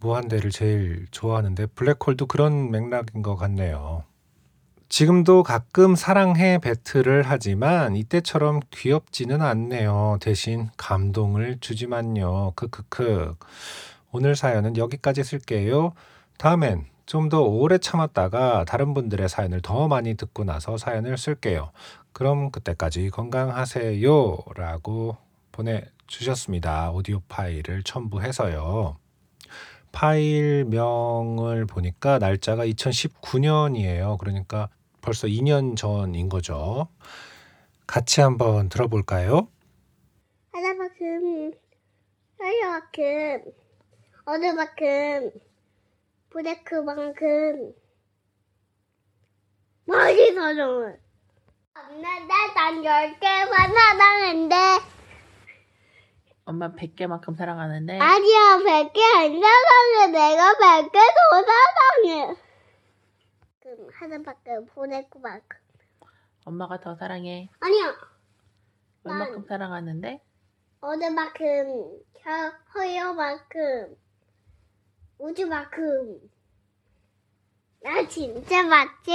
무한대를 0.00 0.50
제일 0.50 1.06
좋아하는데 1.10 1.66
블랙홀도 1.68 2.26
그런 2.26 2.70
맥락인 2.70 3.22
것 3.22 3.36
같네요. 3.36 4.04
지금도 4.90 5.42
가끔 5.42 5.96
사랑해 5.96 6.58
배틀을 6.58 7.22
하지만 7.24 7.96
이때처럼 7.96 8.60
귀엽지는 8.70 9.40
않네요. 9.40 10.18
대신 10.20 10.68
감동을 10.76 11.56
주지만요. 11.60 12.52
크크크. 12.54 13.34
오늘 14.12 14.36
사연은 14.36 14.76
여기까지 14.76 15.24
쓸게요. 15.24 15.94
다음엔 16.36 16.84
좀 17.06 17.28
더 17.28 17.42
오래 17.42 17.78
참았다가 17.78 18.64
다른 18.64 18.92
분들의 18.92 19.28
사연을 19.28 19.62
더 19.62 19.88
많이 19.88 20.14
듣고 20.14 20.44
나서 20.44 20.76
사연을 20.76 21.16
쓸게요. 21.16 21.70
그럼 22.12 22.50
그때까지 22.50 23.10
건강하세요. 23.10 24.38
라고 24.56 25.16
보내주셨습니다. 25.52 26.90
오디오 26.90 27.20
파일을 27.28 27.84
첨부해서요. 27.84 28.96
파일명을 29.92 31.66
보니까 31.66 32.18
날짜가 32.18 32.66
2019년이에요. 32.66 34.18
그러니까 34.18 34.68
벌써 35.00 35.28
2년 35.28 35.76
전인 35.76 36.28
거죠. 36.28 36.88
같이 37.86 38.20
한번 38.20 38.68
들어볼까요? 38.68 39.48
하나만큼, 40.52 41.52
하나만큼, 42.38 43.52
어느만큼, 44.24 45.30
브레크만큼, 46.30 47.72
많이 49.86 50.32
사랑을. 50.34 51.00
없는데 51.74 52.34
난 52.54 52.82
10개만 52.82 53.74
사랑했는데. 53.74 54.56
엄마 56.44 56.72
100개만큼 56.74 57.36
사랑하는데? 57.36 57.98
아니야 57.98 58.58
100개 58.58 58.98
안 59.16 59.40
사랑해. 59.40 60.06
내가 60.12 60.52
100개 60.54 60.92
더 60.92 61.42
사랑해. 61.42 62.36
그럼 63.60 63.88
하나밖에 63.92 64.64
보내고만큼. 64.74 65.58
엄마가 66.44 66.80
더 66.80 66.94
사랑해. 66.94 67.50
아니야. 67.60 67.94
얼마큼 69.04 69.44
사랑하는데? 69.46 70.20
어느만큼 70.80 72.00
허여만큼 72.74 73.96
우주만큼 75.18 76.20
나 77.82 78.06
진짜 78.08 78.62
맞지? 78.62 79.12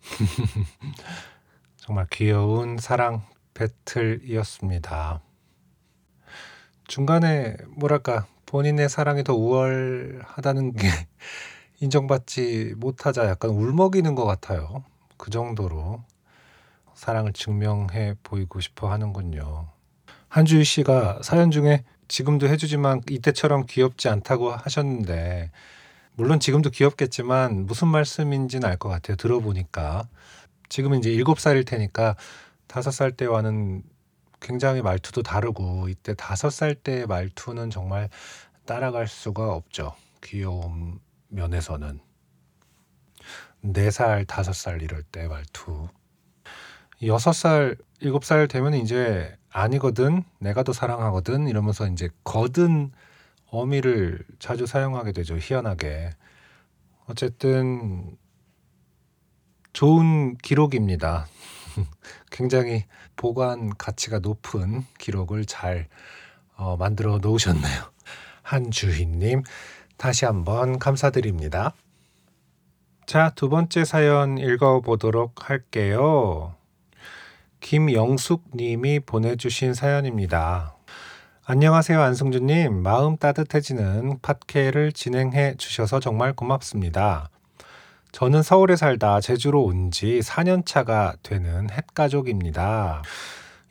정말 1.76 2.06
귀여운 2.10 2.78
사랑 2.78 3.22
배틀이었습니다. 3.54 5.20
중간에 6.86 7.56
뭐랄까 7.68 8.26
본인의 8.46 8.88
사랑이 8.88 9.24
더 9.24 9.34
우월하다는 9.34 10.74
게 10.74 10.88
인정받지 11.80 12.74
못하자 12.76 13.26
약간 13.26 13.50
울먹이는 13.50 14.14
것 14.14 14.24
같아요. 14.24 14.84
그 15.16 15.30
정도로 15.30 16.04
사랑을 16.94 17.32
증명해 17.32 18.16
보이고 18.22 18.60
싶어 18.60 18.90
하는군요. 18.90 19.68
한주희 20.28 20.64
씨가 20.64 21.20
사연 21.22 21.50
중에 21.50 21.84
지금도 22.08 22.48
해주지만 22.48 23.02
이때처럼 23.10 23.66
귀엽지 23.66 24.08
않다고 24.08 24.52
하셨는데 24.52 25.50
물론 26.14 26.40
지금도 26.40 26.70
귀엽겠지만 26.70 27.66
무슨 27.66 27.88
말씀인지는 27.88 28.68
알 28.68 28.78
것 28.78 28.88
같아요. 28.88 29.16
들어보니까 29.16 30.08
지금은 30.68 30.98
이제 30.98 31.10
일곱 31.10 31.40
살일 31.40 31.64
테니까 31.64 32.16
다섯 32.66 32.90
살 32.90 33.12
때와는 33.12 33.82
굉장히 34.40 34.82
말투도 34.82 35.22
다르고 35.22 35.88
이때 35.88 36.14
다섯 36.14 36.50
살때 36.50 37.06
말투는 37.06 37.70
정말 37.70 38.08
따라갈 38.64 39.08
수가 39.08 39.52
없죠. 39.52 39.94
귀여움 40.22 41.00
면에서는 41.28 42.00
네 43.62 43.90
살, 43.90 44.24
다섯 44.24 44.52
살 44.52 44.82
이럴 44.82 45.02
때 45.02 45.26
말투. 45.28 45.88
여섯 47.02 47.32
살, 47.32 47.76
일곱 48.00 48.24
살 48.24 48.48
되면 48.48 48.74
이제 48.74 49.36
아니거든, 49.56 50.22
내가 50.38 50.62
더 50.62 50.74
사랑하거든 50.74 51.48
이러면서 51.48 51.86
이제 51.88 52.10
거든 52.24 52.92
어미를 53.46 54.22
자주 54.38 54.66
사용하게 54.66 55.12
되죠. 55.12 55.38
희한하게. 55.38 56.10
어쨌든 57.06 58.18
좋은 59.72 60.36
기록입니다. 60.36 61.26
굉장히 62.30 62.84
보관 63.16 63.70
가치가 63.78 64.18
높은 64.18 64.84
기록을 64.98 65.46
잘 65.46 65.88
어, 66.56 66.76
만들어 66.76 67.18
놓으셨네요. 67.18 67.82
한주희님, 68.42 69.42
다시 69.96 70.26
한번 70.26 70.78
감사드립니다. 70.78 71.72
자, 73.06 73.32
두 73.34 73.48
번째 73.48 73.86
사연 73.86 74.36
읽어보도록 74.36 75.48
할게요. 75.48 76.54
김영숙 77.68 78.44
님이 78.54 79.00
보내주신 79.00 79.74
사연입니다. 79.74 80.76
안녕하세요, 81.44 82.00
안승준님. 82.00 82.80
마음 82.80 83.16
따뜻해지는 83.16 84.20
팟캐를 84.22 84.92
진행해 84.92 85.56
주셔서 85.56 85.98
정말 85.98 86.32
고맙습니다. 86.32 87.28
저는 88.12 88.44
서울에 88.44 88.76
살다 88.76 89.20
제주로 89.20 89.64
온 89.64 89.90
지 89.90 90.20
4년 90.20 90.64
차가 90.64 91.16
되는 91.24 91.68
햇가족입니다. 91.68 93.02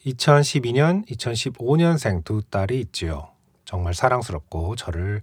2012년, 0.05 1.08
2015년생 1.08 2.25
두 2.25 2.41
딸이 2.41 2.77
있지요. 2.81 3.29
정말 3.63 3.93
사랑스럽고 3.93 4.75
저를 4.75 5.21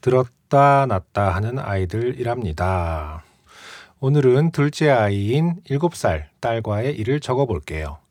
들었다 0.00 0.86
놨다 0.86 1.30
하는 1.30 1.58
아이들이랍니다. 1.58 3.24
오늘은 3.98 4.52
둘째 4.52 4.90
아이인 4.90 5.56
7살 5.68 6.26
딸과의 6.38 6.94
일을 6.94 7.18
적어볼게요. 7.18 8.03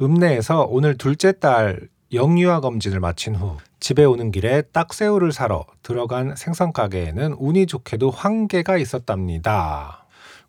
읍내에서 0.00 0.66
오늘 0.68 0.98
둘째 0.98 1.38
딸 1.38 1.88
영유아 2.12 2.60
검진을 2.60 3.00
마친 3.00 3.34
후 3.34 3.56
집에 3.80 4.04
오는 4.04 4.30
길에 4.30 4.62
딱새우를 4.62 5.32
사러 5.32 5.64
들어간 5.82 6.36
생선 6.36 6.72
가게에는 6.72 7.32
운이 7.34 7.66
좋게도 7.66 8.10
황게가 8.10 8.76
있었답니다. 8.76 10.06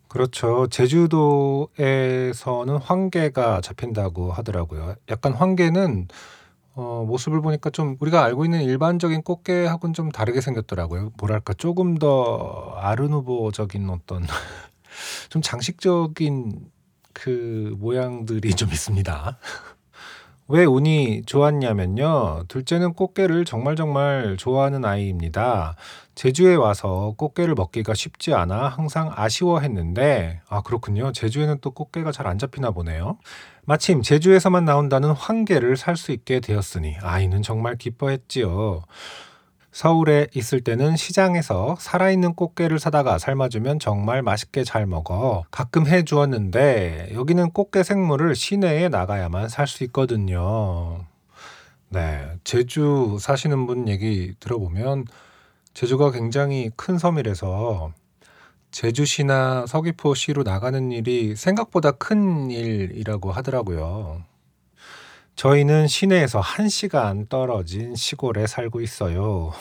그렇죠. 0.08 0.66
제주도에서는 0.68 2.76
황게가 2.78 3.60
잡힌다고 3.60 4.32
하더라고요. 4.32 4.94
약간 5.10 5.32
황게는 5.32 6.08
어, 6.74 7.04
모습을 7.06 7.40
보니까 7.40 7.70
좀 7.70 7.96
우리가 8.00 8.24
알고 8.24 8.44
있는 8.44 8.62
일반적인 8.62 9.22
꽃게하고는 9.22 9.94
좀 9.94 10.10
다르게 10.10 10.40
생겼더라고요. 10.40 11.12
뭐랄까 11.18 11.54
조금 11.54 11.96
더 11.96 12.74
아르누보적인 12.76 13.88
어떤 13.90 14.26
좀 15.30 15.42
장식적인 15.42 16.70
그 17.18 17.74
모양들이 17.78 18.50
좀 18.54 18.68
있습니다. 18.70 19.38
왜 20.48 20.64
운이 20.64 21.22
좋았냐면요. 21.26 22.44
둘째는 22.46 22.92
꽃게를 22.92 23.44
정말 23.46 23.74
정말 23.74 24.36
좋아하는 24.38 24.84
아이입니다. 24.84 25.74
제주에 26.14 26.54
와서 26.54 27.14
꽃게를 27.16 27.54
먹기가 27.54 27.94
쉽지 27.94 28.32
않아 28.34 28.68
항상 28.68 29.10
아쉬워했는데, 29.14 30.40
아, 30.48 30.60
그렇군요. 30.62 31.10
제주에는 31.12 31.58
또 31.62 31.72
꽃게가 31.72 32.12
잘 32.12 32.26
안 32.28 32.38
잡히나 32.38 32.70
보네요. 32.70 33.18
마침 33.64 34.02
제주에서만 34.02 34.64
나온다는 34.64 35.10
황게를 35.10 35.76
살 35.76 35.96
수 35.96 36.12
있게 36.12 36.38
되었으니 36.40 36.96
아이는 37.02 37.42
정말 37.42 37.76
기뻐했지요. 37.76 38.82
서울에 39.76 40.26
있을 40.34 40.62
때는 40.62 40.96
시장에서 40.96 41.76
살아있는 41.78 42.32
꽃게를 42.32 42.78
사다가 42.78 43.18
삶아주면 43.18 43.78
정말 43.78 44.22
맛있게 44.22 44.64
잘 44.64 44.86
먹어. 44.86 45.44
가끔 45.50 45.86
해 45.86 46.02
주었는데 46.02 47.10
여기는 47.12 47.50
꽃게 47.50 47.82
생물을 47.82 48.34
시내에 48.34 48.88
나가야만 48.88 49.50
살 49.50 49.66
수 49.66 49.84
있거든요. 49.84 51.04
네, 51.90 52.26
제주 52.42 53.18
사시는 53.20 53.66
분 53.66 53.86
얘기 53.86 54.34
들어보면 54.40 55.04
제주가 55.74 56.10
굉장히 56.10 56.70
큰 56.74 56.96
섬이라서 56.96 57.92
제주시나 58.70 59.66
서귀포시로 59.66 60.42
나가는 60.42 60.90
일이 60.90 61.36
생각보다 61.36 61.90
큰 61.90 62.50
일이라고 62.50 63.30
하더라고요. 63.30 64.22
저희는 65.36 65.86
시내에서 65.86 66.40
1시간 66.40 67.28
떨어진 67.28 67.94
시골에 67.94 68.46
살고 68.46 68.80
있어요. 68.80 69.52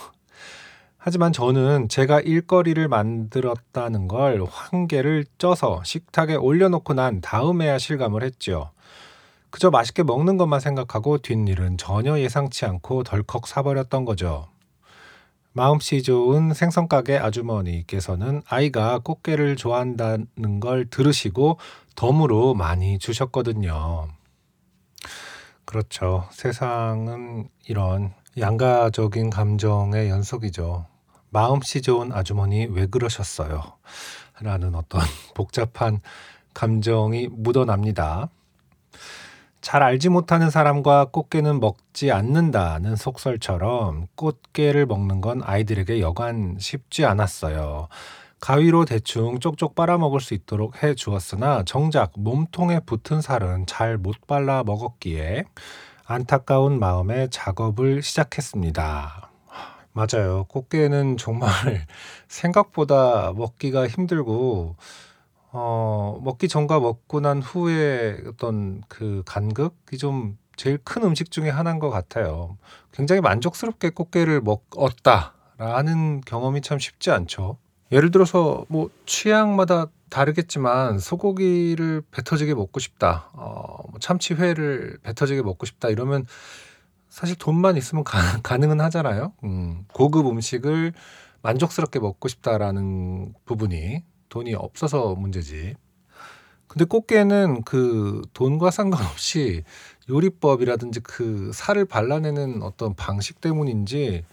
하지만 0.98 1.34
저는 1.34 1.90
제가 1.90 2.22
일거리를 2.22 2.88
만들었다는 2.88 4.08
걸 4.08 4.44
황게를 4.50 5.26
쪄서 5.38 5.84
식탁에 5.84 6.36
올려놓고 6.36 6.94
난 6.94 7.20
다음에야 7.20 7.78
실감을 7.78 8.24
했죠. 8.24 8.72
그저 9.50 9.70
맛있게 9.70 10.04
먹는 10.04 10.38
것만 10.38 10.62
생각하고 10.62 11.18
뒷일은 11.18 11.78
전혀 11.78 12.18
예상치 12.20 12.66
않고 12.66 13.04
덜컥 13.04 13.46
사버렸던 13.46 14.06
거죠. 14.06 14.48
마음씨 15.52 16.04
좋은 16.04 16.54
생선가게 16.54 17.18
아주머니께서는 17.18 18.44
아이가 18.48 19.00
꽃게를 19.00 19.58
좋아한다는 19.58 20.60
걸 20.62 20.86
들으시고 20.90 21.60
덤으로 21.96 22.54
많이 22.54 22.98
주셨거든요. 22.98 24.08
그렇죠. 25.66 26.28
세상은 26.32 27.50
이런 27.68 28.14
양가적인 28.38 29.30
감정의 29.30 30.10
연속이죠. 30.10 30.86
마음씨 31.30 31.82
좋은 31.82 32.12
아주머니 32.14 32.66
왜 32.66 32.86
그러셨어요? 32.86 33.62
라는 34.42 34.76
어떤 34.76 35.02
복잡한 35.34 36.00
감정이 36.54 37.28
묻어납니다. 37.32 38.30
잘 39.62 39.82
알지 39.82 40.10
못하는 40.10 40.52
사람과 40.52 41.06
꽃게는 41.06 41.60
먹지 41.60 42.12
않는다는 42.12 42.96
속설처럼 42.96 44.08
꽃게를 44.16 44.86
먹는 44.86 45.22
건 45.22 45.42
아이들에게 45.44 46.00
여간 46.02 46.58
쉽지 46.60 47.04
않았어요. 47.04 47.88
가위로 48.46 48.86
대충 48.86 49.40
쪽쪽 49.40 49.74
빨아먹을 49.74 50.20
수 50.20 50.36
있도록 50.36 50.84
해 50.84 50.94
주었으나 50.94 51.64
정작 51.64 52.12
몸통에 52.16 52.82
붙은 52.82 53.20
살은 53.20 53.66
잘 53.66 53.98
못 53.98 54.28
발라 54.28 54.64
먹었기에 54.64 55.46
안타까운 56.06 56.78
마음에 56.78 57.28
작업을 57.32 58.04
시작했습니다. 58.04 59.32
맞아요. 59.94 60.46
꽃게는 60.50 61.18
정말 61.18 61.50
생각보다 62.30 63.34
먹기가 63.34 63.88
힘들고 63.88 64.76
어, 65.52 66.20
먹기 66.22 66.48
전과 66.48 66.80
먹고 66.80 67.22
난 67.22 67.42
후에 67.42 68.20
어떤 68.28 68.84
그 68.88 69.24
간극이 69.26 69.98
좀 69.98 70.38
제일 70.56 70.78
큰 70.84 71.04
음식 71.04 71.32
중에 71.32 71.50
하나인 71.50 71.80
것 71.80 71.90
같아요. 71.90 72.60
굉장히 72.92 73.22
만족스럽게 73.22 73.90
꽃게를 73.90 74.42
먹었다라는 74.42 76.22
경험이 76.22 76.62
참 76.62 76.78
쉽지 76.78 77.10
않죠. 77.10 77.58
예를 77.92 78.12
들어서 78.12 78.66
뭐 78.68 78.90
취향마다 79.06 79.88
다르겠지만 80.10 81.00
소고기를 81.00 82.02
배 82.12 82.24
터지게 82.24 82.54
먹고 82.54 82.80
싶다. 82.80 83.30
어, 83.34 83.78
뭐 83.90 84.00
참치회를 84.00 85.00
배 85.04 85.14
터지게 85.14 85.42
먹고 85.42 85.66
싶다. 85.66 85.90
이러면 85.90 86.26
사실 87.10 87.36
돈만 87.38 87.78
있으면 87.78 88.04
가, 88.04 88.18
가능은 88.44 88.82
하잖아요. 88.82 89.34
음, 89.44 89.86
고급 89.94 90.28
음식을 90.28 90.94
만족스럽게 91.42 92.00
먹고 92.00 92.28
싶다라는 92.28 93.34
부분이 93.46 94.04
돈이 94.30 94.56
없어서 94.56 95.16
문제지. 95.16 95.76
근데 96.68 96.86
꽃게는 96.86 97.64
그 97.64 98.22
돈과 98.34 98.72
상관없이 98.72 99.64
요리법이라든지 100.10 101.00
그 101.02 101.52
살을 101.54 101.86
발라내는 101.86 102.64
어떤 102.64 102.96
방식 102.96 103.40
때문인지 103.40 104.26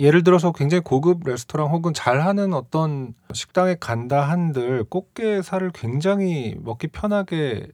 예를 0.00 0.24
들어서 0.24 0.50
굉장히 0.50 0.82
고급 0.82 1.22
레스토랑 1.24 1.68
혹은 1.70 1.94
잘하는 1.94 2.52
어떤 2.52 3.14
식당에 3.32 3.76
간다 3.78 4.22
한들 4.22 4.84
꽃게 4.84 5.42
살을 5.42 5.70
굉장히 5.72 6.56
먹기 6.58 6.88
편하게 6.88 7.68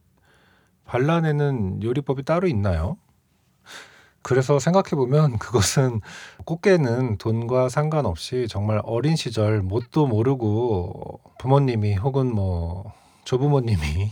발라내는 0.85 1.83
요리법이 1.83 2.25
따로 2.25 2.47
있나요? 2.47 2.99
그래서 4.23 4.59
생각해 4.59 4.91
보면 4.91 5.39
그것은 5.39 6.03
꽃게는 6.45 7.17
돈과 7.17 7.71
상관없이 7.71 8.49
정말 8.51 8.83
어린 8.85 9.17
시절 9.17 9.63
뭣도 9.63 10.07
모르고 10.07 11.21
부모님이 11.39 11.95
혹은 11.95 12.35
뭐 12.35 12.93
조부모님이 13.25 14.11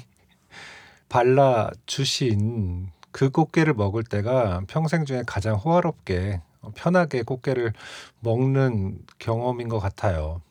발라 1.10 1.70
주신 1.84 2.88
그 3.10 3.28
꽃게를 3.28 3.74
먹을 3.74 4.02
때가 4.02 4.62
평생 4.66 5.04
중에 5.04 5.24
가장 5.26 5.56
호화롭게 5.56 6.40
편하게 6.74 7.22
꽃게를 7.22 7.72
먹는 8.20 8.98
경험인 9.18 9.68
것 9.68 9.78
같아요. 9.78 10.42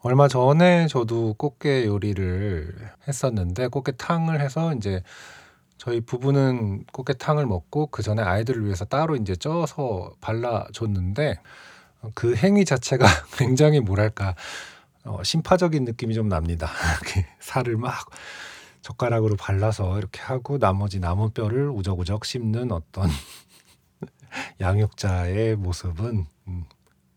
얼마 0.00 0.28
전에 0.28 0.86
저도 0.86 1.34
꽃게 1.34 1.86
요리를 1.86 2.74
했었는데 3.08 3.68
꽃게탕을 3.68 4.40
해서 4.40 4.72
이제 4.74 5.02
저희 5.76 6.00
부부는 6.00 6.84
꽃게탕을 6.92 7.46
먹고 7.46 7.86
그 7.86 8.02
전에 8.02 8.22
아이들을 8.22 8.64
위해서 8.64 8.84
따로 8.84 9.16
이제 9.16 9.34
쪄서 9.34 10.12
발라줬는데 10.20 11.40
그 12.14 12.36
행위 12.36 12.64
자체가 12.64 13.06
굉장히 13.38 13.80
뭐랄까 13.80 14.34
어, 15.04 15.22
심파적인 15.22 15.84
느낌이 15.84 16.14
좀 16.14 16.28
납니다. 16.28 16.68
이렇게 17.02 17.26
살을 17.40 17.76
막 17.76 18.10
젓가락으로 18.82 19.36
발라서 19.36 19.98
이렇게 19.98 20.20
하고 20.20 20.58
나머지 20.58 21.00
남은 21.00 21.32
뼈를 21.32 21.70
우적우적 21.70 22.24
씹는 22.24 22.72
어떤 22.72 23.08
양육자의 24.60 25.56
모습은 25.56 26.26
음, 26.48 26.64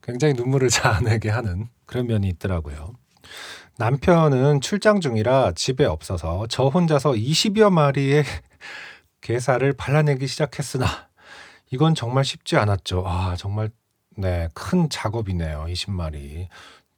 굉장히 0.02 0.34
눈물을 0.34 0.70
자아내게 0.70 1.30
하는 1.30 1.68
그런 1.86 2.08
면이 2.08 2.28
있더라고요. 2.30 2.94
남편은 3.78 4.62
출장 4.62 5.00
중이라 5.02 5.54
집에 5.56 5.86
없어서 5.86 6.46
저 6.50 6.68
혼자서 6.68 7.12
20여 7.12 7.72
마리의 7.72 8.24
게살을 9.22 9.74
발라내기 9.74 10.28
시작했으나 10.28 10.86
이건 11.72 11.96
정말 11.96 12.26
쉽지 12.26 12.58
않았죠. 12.58 13.04
아, 13.08 13.36
정말 13.38 13.70
네, 14.18 14.50
큰 14.54 14.90
작업이네요. 14.90 15.66
20마리. 15.70 16.48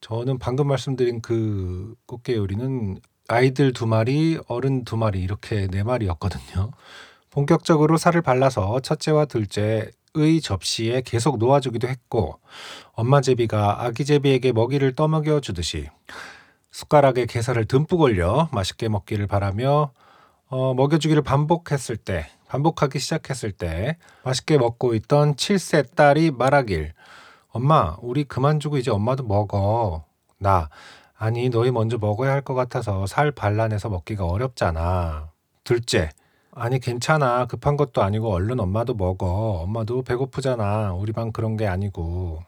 저는 0.01 0.39
방금 0.39 0.67
말씀드린 0.67 1.21
그 1.21 1.95
꽃게 2.07 2.35
요리는 2.35 2.99
아이들 3.27 3.71
두 3.71 3.85
마리, 3.85 4.39
어른 4.47 4.83
두 4.83 4.97
마리 4.97 5.21
이렇게 5.21 5.67
네 5.67 5.83
마리였거든요. 5.83 6.71
본격적으로 7.29 7.97
살을 7.97 8.21
발라서 8.21 8.79
첫째와 8.81 9.25
둘째 9.25 9.89
의 10.15 10.41
접시에 10.41 11.01
계속 11.01 11.37
놓아주기도 11.39 11.87
했고 11.87 12.39
엄마 12.91 13.19
제비가 13.21 13.83
아기 13.83 14.05
제비에게 14.05 14.51
먹이를 14.51 14.95
떠먹여 14.95 15.39
주듯이 15.39 15.89
숟가락에 16.71 17.25
게살을 17.25 17.65
듬뿍 17.65 17.99
올려 18.01 18.47
맛있게 18.51 18.89
먹기를 18.89 19.25
바라며 19.27 19.91
어, 20.49 20.73
먹여주기를 20.75 21.23
반복했을 21.23 21.97
때 21.97 22.27
반복하기 22.47 22.99
시작했을 22.99 23.51
때 23.51 23.97
맛있게 24.23 24.59
먹고 24.59 24.93
있던 24.93 25.35
7세 25.35 25.95
딸이 25.95 26.29
말하길 26.31 26.93
엄마 27.49 27.95
우리 28.01 28.23
그만 28.23 28.59
주고 28.59 28.77
이제 28.77 28.91
엄마도 28.91 29.23
먹어. 29.23 30.05
나 30.39 30.69
아니 31.15 31.49
너희 31.49 31.71
먼저 31.71 31.97
먹어야 31.97 32.31
할 32.31 32.41
것 32.41 32.53
같아서 32.53 33.07
살 33.07 33.31
발라내서 33.31 33.89
먹기가 33.89 34.25
어렵잖아. 34.25 35.29
둘째 35.63 36.09
아니 36.55 36.79
괜찮아 36.79 37.45
급한 37.45 37.77
것도 37.77 38.03
아니고 38.03 38.31
얼른 38.31 38.59
엄마도 38.59 38.93
먹어 38.93 39.61
엄마도 39.63 40.03
배고프잖아 40.03 40.93
우리 40.93 41.11
방 41.11 41.31
그런 41.31 41.57
게 41.57 41.65
아니고 41.67 42.43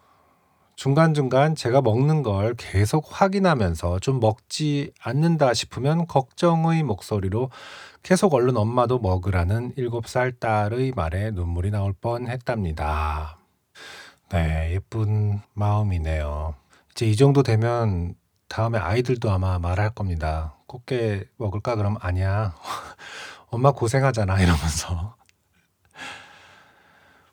중간중간 0.76 1.56
제가 1.56 1.82
먹는 1.82 2.22
걸 2.22 2.54
계속 2.56 3.06
확인하면서 3.10 4.00
좀 4.00 4.20
먹지 4.20 4.92
않는다 5.02 5.54
싶으면 5.54 6.06
걱정의 6.06 6.84
목소리로 6.84 7.50
계속 8.04 8.34
얼른 8.34 8.58
엄마도 8.58 9.00
먹으라는 9.00 9.74
7살 9.76 10.40
딸의 10.40 10.92
말에 10.96 11.32
눈물이 11.32 11.72
나올 11.72 11.94
뻔 11.94 12.28
했답니다. 12.28 13.40
네, 14.30 14.74
예쁜 14.74 15.42
마음이네요. 15.54 16.56
이제 16.92 17.08
이 17.08 17.16
정도 17.16 17.42
되면 17.42 18.16
다음에 18.50 18.78
아이들도 18.78 19.32
아마 19.32 19.58
말할 19.60 19.92
겁니다. 19.92 20.56
꽃게 20.68 21.26
먹을까? 21.38 21.76
그럼 21.76 21.96
아니야. 22.02 22.54
엄마 23.56 23.72
고생하잖아. 23.72 24.42
이러면서. 24.42 25.16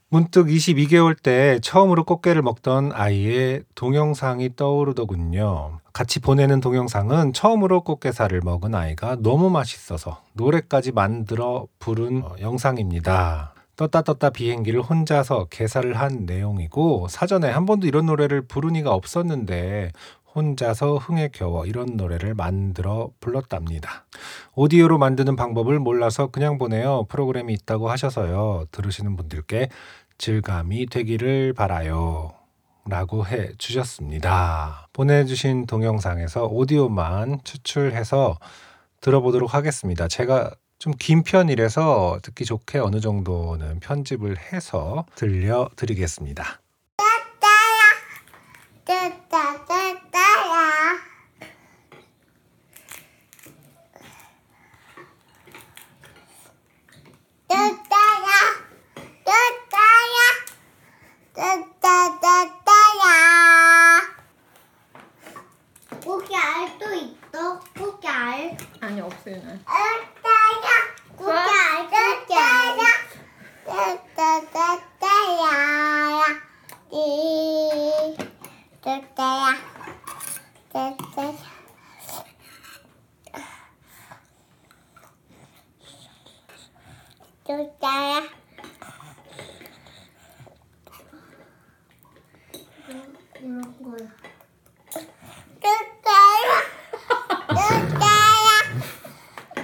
문득 0.08 0.46
22개월 0.46 1.20
때 1.20 1.58
처음으로 1.60 2.04
꽃게를 2.04 2.42
먹던 2.42 2.92
아이의 2.92 3.64
동영상이 3.74 4.54
떠오르더군요. 4.54 5.80
같이 5.92 6.20
보내는 6.20 6.60
동영상은 6.60 7.32
처음으로 7.32 7.82
꽃게살을 7.82 8.40
먹은 8.44 8.74
아이가 8.74 9.16
너무 9.20 9.50
맛있어서 9.50 10.22
노래까지 10.34 10.92
만들어 10.92 11.66
부른 11.80 12.22
어, 12.22 12.36
영상입니다. 12.40 13.54
떴다 13.74 14.02
떴다 14.02 14.30
비행기를 14.30 14.80
혼자서 14.82 15.46
개사를 15.46 15.92
한 15.98 16.24
내용이고 16.26 17.08
사전에 17.08 17.50
한 17.50 17.66
번도 17.66 17.86
이런 17.86 18.06
노래를 18.06 18.42
부른 18.42 18.76
이가 18.76 18.92
없었는데 18.92 19.90
혼자서 20.34 20.96
흥에 20.96 21.28
겨워 21.32 21.66
이런 21.66 21.96
노래를 21.96 22.34
만들어 22.34 23.10
불렀답니다. 23.20 24.06
오디오로 24.54 24.98
만드는 24.98 25.36
방법을 25.36 25.78
몰라서 25.78 26.28
그냥 26.28 26.58
보내요. 26.58 27.04
프로그램이 27.08 27.52
있다고 27.54 27.90
하셔서요. 27.90 28.66
들으시는 28.72 29.16
분들께 29.16 29.68
질감이 30.18 30.86
되기를 30.86 31.52
바라요. 31.52 32.32
라고 32.86 33.26
해 33.26 33.52
주셨습니다. 33.58 34.88
보내주신 34.92 35.66
동영상에서 35.66 36.46
오디오만 36.46 37.40
추출해서 37.44 38.38
들어보도록 39.00 39.54
하겠습니다. 39.54 40.08
제가 40.08 40.50
좀 40.78 40.94
긴 40.98 41.22
편이라서 41.22 42.18
듣기 42.24 42.44
좋게 42.44 42.80
어느 42.80 42.98
정도는 43.00 43.78
편집을 43.78 44.36
해서 44.52 45.06
들려드리겠습니다. 45.14 46.60
따따따따야. 48.84 50.02
따따야. 57.48 58.26
따따야. 59.24 60.18
따따따따야. 62.42 63.06
고기 66.04 66.36
알도 66.36 66.92
있어? 66.94 67.60
고기 67.78 68.08
알? 68.08 68.56
아니 68.80 69.00
없어요. 69.00 69.36
난. 69.44 69.64
따따야. 69.64 70.68
고기 71.16 71.30
알, 71.30 71.88
따따야. 71.90 72.76
따따따따야. 73.64 75.46
이. 76.90 78.16
따따야. 78.82 79.54
따따야. 80.72 81.36
따따야. 87.46 88.22
이런 93.40 93.62
거야. 93.82 94.08
따따야. 95.60 96.50
따따야. 97.48 98.48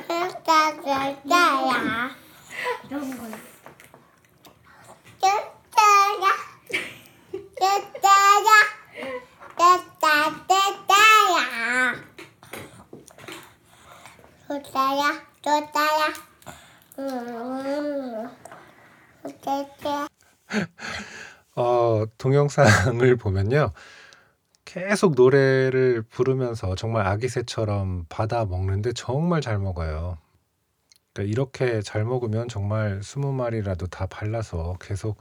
따따따따야. 0.08 1.70
이런 2.90 3.02
거야. 3.18 3.36
따따야. 5.20 6.26
따따야. 7.58 8.50
따따따따야. 9.58 11.36
따따야. 14.48 15.02
따따야. 15.42 16.02
음. 16.98 17.04
따따야. 19.44 20.06
어, 21.54 22.04
동영상을 22.49 23.16
보면요. 23.16 23.72
계속 24.64 25.14
노래를 25.14 26.03
부르면서 26.03 26.74
정말 26.74 27.07
아기새처럼 27.07 28.07
받아 28.09 28.44
먹는데 28.44 28.92
정말 28.94 29.40
잘 29.40 29.59
먹어요. 29.59 30.18
그러니까 31.12 31.30
이렇게 31.32 31.80
잘 31.82 32.05
먹으면 32.05 32.49
정말 32.49 33.01
스무 33.03 33.32
마리라도 33.32 33.86
다 33.86 34.07
발라서 34.07 34.76
계속 34.80 35.18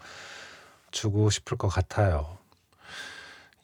주고 0.91 1.29
싶을 1.29 1.57
것 1.57 1.67
같아요. 1.69 2.37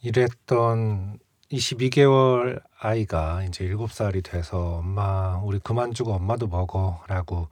이랬던 0.02 1.20
22개월 1.52 2.62
아이가 2.80 3.44
이제 3.44 3.66
7살이 3.66 4.24
돼서 4.24 4.78
엄마, 4.78 5.38
우리 5.44 5.60
그만 5.60 5.94
주고 5.94 6.14
엄마도 6.14 6.48
먹어 6.48 7.04
라고 7.08 7.48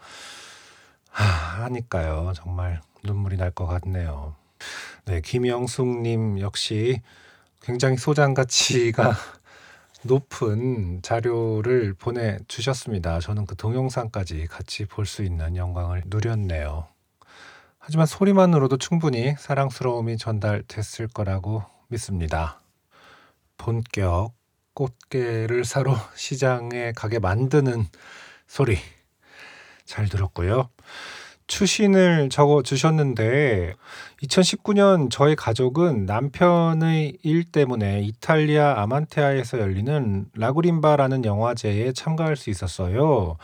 하, 1.09 1.24
하니까요. 1.66 2.34
정말 2.36 2.82
눈물이 3.03 3.38
날 3.38 3.51
것 3.51 3.68
같네요. 3.68 4.36
네, 5.05 5.22
김영숙님 5.22 6.39
역시 6.39 7.01
굉장히 7.62 7.97
소장 7.97 8.34
가치가 8.34 9.16
높은 10.03 11.01
자료를 11.03 11.93
보내주셨습니다. 11.93 13.20
저는 13.20 13.45
그 13.45 13.55
동영상까지 13.55 14.47
같이 14.47 14.86
볼 14.86 15.05
수 15.05 15.24
있는 15.24 15.55
영광을 15.55 16.01
누렸네요. 16.05 16.88
하지만 17.78 18.05
소리만으로도 18.05 18.78
충분히 18.78 19.36
사랑스러움이 19.38 20.18
전달됐을 20.18 21.07
거라고 21.14 21.64
믿습니다. 21.88 22.62
본격 23.57 24.34
꽃게를 24.74 25.66
사러 25.66 25.95
시장에 26.16 26.93
가게 26.95 27.20
만드는 27.20 27.86
소리 28.47 28.78
잘 29.86 30.07
들었고요. 30.07 30.70
추신을 31.52 32.30
적어 32.30 32.64
주셨는데 32.64 33.74
2019년 34.24 35.10
저희 35.12 35.36
가족은 35.36 36.06
남편의 36.06 37.18
일 37.24 37.43
때문에 37.43 38.04
이탈리아 38.04 38.82
아만테아에서 38.82 39.60
열리는 39.60 40.28
라구림바라는 40.34 41.26
영화제에 41.26 41.91
참가할 41.91 42.38
수 42.38 42.49
있었어요. 42.49 43.36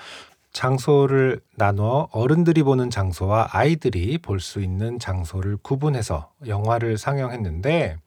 장소를 0.54 1.42
나눠 1.58 2.08
어른들이 2.14 2.64
보는 2.64 2.90
장소와 2.90 3.50
아이들이 3.52 4.18
볼 4.20 4.40
수 4.40 4.62
있는 4.62 5.00
장소를 5.00 5.58
구분해서 5.58 6.32
영화를 6.48 6.98
상영했는데 6.98 7.98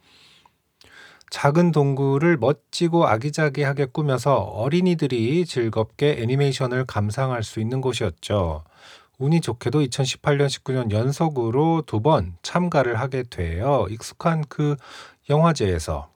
작은 1.29 1.73
동굴을 1.73 2.39
멋지고 2.39 3.07
아기자기하게 3.07 3.89
꾸며서 3.93 4.37
어린이들이 4.39 5.45
즐겁게 5.45 6.17
애니메이션을 6.23 6.87
감상할 6.87 7.43
수 7.43 7.61
있는 7.61 7.83
곳이었죠. 7.83 8.65
운이 9.21 9.43
좋게도 9.43 9.81
2018년, 9.83 10.47
19년 10.47 10.91
연속으로 10.91 11.83
두 11.87 12.01
번 12.01 12.37
참가를 12.43 12.99
하게 12.99 13.23
돼요. 13.23 13.87
익숙한 13.91 14.45
그 14.49 14.77
영화제에서 15.29 16.09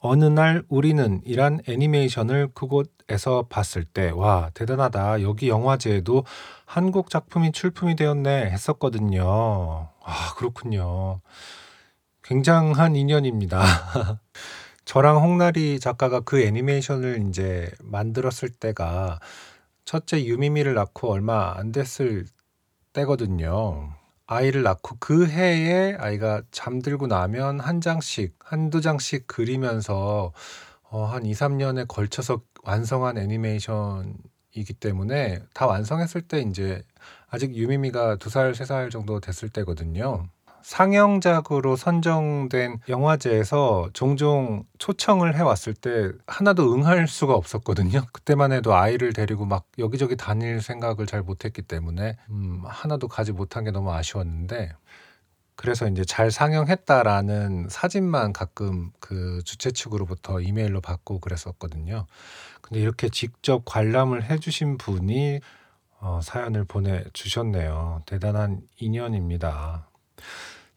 어느 0.00 0.24
날 0.24 0.64
우리는 0.68 1.20
이란 1.24 1.60
애니메이션을 1.68 2.48
그곳에서 2.54 3.46
봤을 3.48 3.84
때, 3.84 4.10
와, 4.10 4.50
대단하다. 4.54 5.22
여기 5.22 5.48
영화제에도 5.48 6.24
한국 6.66 7.10
작품이 7.10 7.52
출품이 7.52 7.94
되었네 7.94 8.50
했었거든요. 8.50 9.88
아, 10.04 10.34
그렇군요. 10.36 11.20
굉장한 12.24 12.96
인연입니다. 12.96 13.62
저랑 14.84 15.18
홍나리 15.22 15.78
작가가 15.78 16.20
그 16.20 16.40
애니메이션을 16.42 17.24
이제 17.28 17.70
만들었을 17.82 18.48
때가 18.50 19.20
첫째 19.84 20.24
유미미를 20.24 20.74
낳고 20.74 21.12
얼마 21.12 21.54
안 21.56 21.72
됐을 21.72 22.24
때거든요. 22.98 23.92
아이를 24.26 24.62
낳고 24.62 24.96
그 24.98 25.26
해에 25.26 25.94
아이가 25.98 26.42
잠들고 26.50 27.06
나면 27.06 27.60
한 27.60 27.80
장씩, 27.80 28.36
한두 28.44 28.80
장씩 28.80 29.26
그리면서 29.26 30.32
어, 30.90 31.04
한 31.04 31.24
2, 31.24 31.32
3년에 31.32 31.86
걸쳐서 31.86 32.42
완성한 32.62 33.18
애니메이션이기 33.18 34.74
때문에 34.80 35.40
다 35.54 35.66
완성했을 35.66 36.22
때 36.22 36.40
이제 36.40 36.82
아직 37.28 37.54
유미미가 37.54 38.16
두 38.16 38.30
살, 38.30 38.54
세살 38.54 38.90
정도 38.90 39.20
됐을 39.20 39.48
때거든요. 39.48 40.28
상영작으로 40.68 41.76
선정된 41.76 42.80
영화제에서 42.90 43.88
종종 43.94 44.64
초청을 44.76 45.34
해왔을 45.34 45.72
때 45.72 46.12
하나도 46.26 46.74
응할 46.74 47.08
수가 47.08 47.32
없었거든요. 47.34 48.02
그때만 48.12 48.52
해도 48.52 48.74
아이를 48.74 49.14
데리고 49.14 49.46
막 49.46 49.64
여기저기 49.78 50.14
다닐 50.14 50.60
생각을 50.60 51.06
잘 51.06 51.22
못했기 51.22 51.62
때문에 51.62 52.18
음, 52.28 52.60
하나도 52.66 53.08
가지 53.08 53.32
못한 53.32 53.64
게 53.64 53.70
너무 53.70 53.94
아쉬웠는데 53.94 54.74
그래서 55.56 55.88
이제 55.88 56.04
잘 56.04 56.30
상영했다라는 56.30 57.68
사진만 57.70 58.34
가끔 58.34 58.90
그 59.00 59.40
주최 59.46 59.70
측으로부터 59.70 60.42
이메일로 60.42 60.82
받고 60.82 61.20
그랬었거든요. 61.20 62.04
근데 62.60 62.80
이렇게 62.80 63.08
직접 63.08 63.62
관람을 63.64 64.30
해주신 64.30 64.76
분이 64.76 65.40
어, 66.00 66.20
사연을 66.22 66.64
보내주셨네요. 66.64 68.02
대단한 68.04 68.60
인연입니다. 68.76 69.88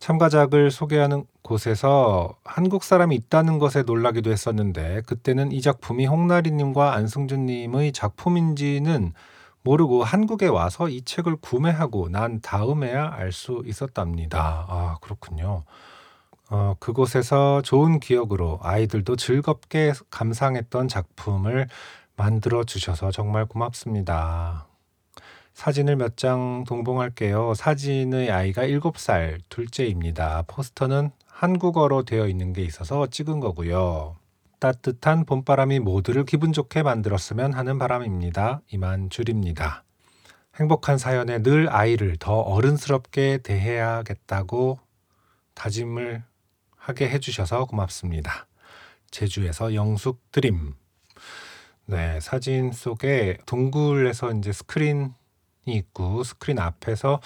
참가작을 0.02 0.72
소개하는 0.72 1.26
곳에서 1.44 2.36
한국 2.44 2.84
사람이 2.84 3.16
있다는 3.16 3.60
것에 3.60 3.84
놀라기도 3.84 4.32
했었는데 4.32 5.04
그때는 5.06 5.52
이 5.52 5.62
작품이 5.62 6.08
홍나리님과 6.08 6.96
안승준님의 6.96 7.92
작품인지는 7.94 9.14
모르고 9.62 10.04
한국에 10.04 10.48
와서 10.48 10.90
이 10.90 11.04
책을 11.04 11.36
구매하고 11.36 12.10
난 12.10 12.42
다음에야 12.42 13.12
알 13.14 13.32
수 13.32 13.62
있었답니다. 13.66 14.66
아 14.68 14.98
그렇군요. 15.02 15.66
어, 16.50 16.76
그곳에서 16.80 17.62
좋은 17.62 18.00
기억으로 18.00 18.60
아이들도 18.64 19.16
즐겁게 19.18 19.94
감상했던 20.10 20.88
작품을 20.88 21.68
만들어 22.18 22.64
주셔서 22.64 23.12
정말 23.12 23.46
고맙습니다. 23.46 24.71
사진을 25.54 25.96
몇 25.96 26.16
장 26.18 26.64
동봉할게요. 26.68 27.54
사진의 27.54 28.32
아이가 28.32 28.64
7살 28.64 29.42
둘째입니다. 29.50 30.44
포스터는 30.48 31.12
한국어로 31.28 32.04
되어 32.04 32.28
있는 32.28 32.54
게 32.54 32.64
있어서 32.64 33.08
찍은 33.08 33.40
거고요. 33.40 34.18
따뜻한 34.60 35.26
봄바람이 35.26 35.80
모두를 35.80 36.24
기분 36.26 36.54
좋게 36.54 36.84
만들었으면 36.84 37.54
하는 37.54 37.80
바람입니다. 37.80 38.62
이만 38.72 39.10
줄입니다. 39.10 39.84
행복한 40.60 40.98
사연에 40.98 41.42
늘 41.42 41.70
아이를 41.74 42.18
더 42.20 42.40
어른스럽게 42.42 43.40
대해야겠다고 43.40 44.80
다짐을 45.56 46.24
하게 46.76 47.10
해주셔서 47.10 47.66
고맙습니다. 47.66 48.48
제주에서 49.10 49.74
영숙 49.74 50.32
드림. 50.32 50.76
네, 51.86 52.20
사진 52.20 52.72
속에 52.72 53.38
동굴에서 53.46 54.32
이제 54.34 54.52
스크린 54.52 55.14
있고 55.66 56.24
스크린 56.24 56.60
앞에서 56.60 57.22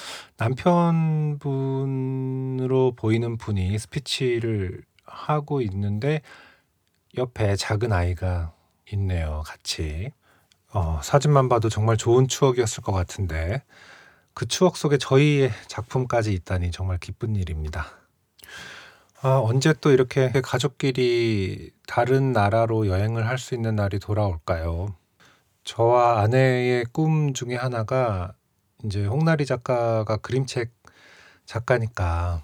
남편분으로 1.40 2.94
보이는 2.96 3.38
분이 3.38 3.78
스피치를 3.80 4.84
하고 5.06 5.62
있는데 5.62 6.22
옆에 7.18 7.56
작은 7.56 7.94
아이가 7.94 8.54
있네요. 8.94 9.44
같이. 9.46 10.12
어, 10.74 11.00
사진만 11.04 11.48
봐도 11.50 11.70
정말 11.70 11.96
좋은 11.98 12.28
추억이었을 12.28 12.84
것 12.84 12.92
같은데 12.92 13.64
그 14.34 14.46
추억 14.48 14.76
속에 14.78 14.98
저희의 14.98 15.52
작품까지 15.68 16.34
있다니 16.34 16.72
정말 16.72 16.98
기쁜 17.00 17.36
일입니다. 17.36 17.88
아, 19.22 19.40
언제 19.44 19.74
또 19.82 19.92
이렇게 19.92 20.30
가족끼리 20.42 21.72
다른 21.88 22.32
나라로 22.34 22.88
여행을 22.88 23.26
할 23.28 23.38
수 23.40 23.56
있는 23.56 23.76
날이 23.76 24.00
돌아올까요? 24.00 24.96
저와 25.66 26.22
아내의 26.22 26.86
꿈 26.94 27.34
중에 27.34 27.56
하나가 27.56 28.34
이제 28.84 29.06
홍나리 29.06 29.46
작가가 29.46 30.18
그림책 30.18 30.72
작가니까 31.46 32.44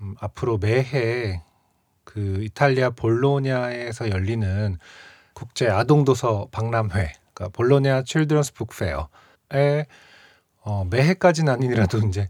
음, 0.00 0.14
앞으로 0.20 0.58
매해 0.58 1.42
그 2.04 2.42
이탈리아 2.42 2.90
볼로냐에서 2.90 4.10
열리는 4.10 4.78
국제 5.34 5.68
아동 5.68 6.04
도서 6.04 6.48
박람회, 6.50 7.12
그러니까 7.34 7.48
볼로냐 7.52 8.04
칠드런스 8.04 8.54
북 8.54 8.70
페어에 8.70 9.84
어, 10.62 10.86
매해까지는 10.90 11.52
아니더라도 11.52 11.98
이제 12.08 12.26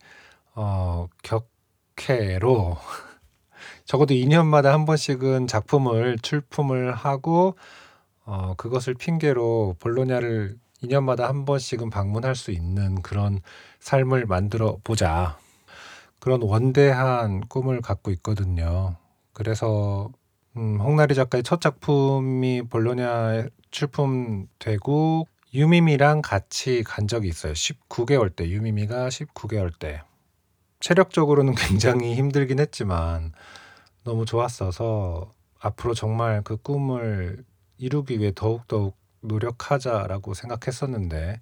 어, 0.56 1.06
격해로 1.22 2.76
적어도 3.86 4.12
2년마다 4.14 4.64
한 4.64 4.86
번씩은 4.86 5.46
작품을 5.46 6.18
출품을 6.18 6.94
하고 6.94 7.56
어, 8.26 8.54
그것을 8.56 8.94
핑계로 8.94 9.76
볼로냐를 9.78 10.58
2년마다 10.82 11.20
한 11.20 11.44
번씩은 11.44 11.90
방문할 11.90 12.34
수 12.34 12.50
있는 12.50 13.00
그런 13.00 13.40
삶을 13.80 14.26
만들어 14.26 14.78
보자. 14.84 15.38
그런 16.18 16.42
원대한 16.42 17.40
꿈을 17.40 17.80
갖고 17.80 18.10
있거든요. 18.10 18.96
그래서 19.32 20.10
음, 20.56 20.80
홍나리 20.80 21.14
작가의 21.14 21.44
첫 21.44 21.60
작품이 21.60 22.62
볼로냐에 22.68 23.48
출품되고 23.70 25.28
유미미랑 25.54 26.22
같이 26.22 26.82
간 26.82 27.06
적이 27.06 27.28
있어요. 27.28 27.52
19개월 27.52 28.34
때 28.34 28.48
유미미가 28.48 29.08
19개월 29.08 29.70
때 29.78 30.02
체력적으로는 30.80 31.54
굉장히 31.56 32.14
힘들긴 32.14 32.58
했지만 32.58 33.32
너무 34.02 34.24
좋았어서 34.24 35.32
앞으로 35.60 35.94
정말 35.94 36.42
그 36.42 36.56
꿈을 36.56 37.44
이루기 37.78 38.20
위해 38.20 38.32
더욱더욱 38.34 38.96
노력하자라고 39.20 40.34
생각했었는데 40.34 41.40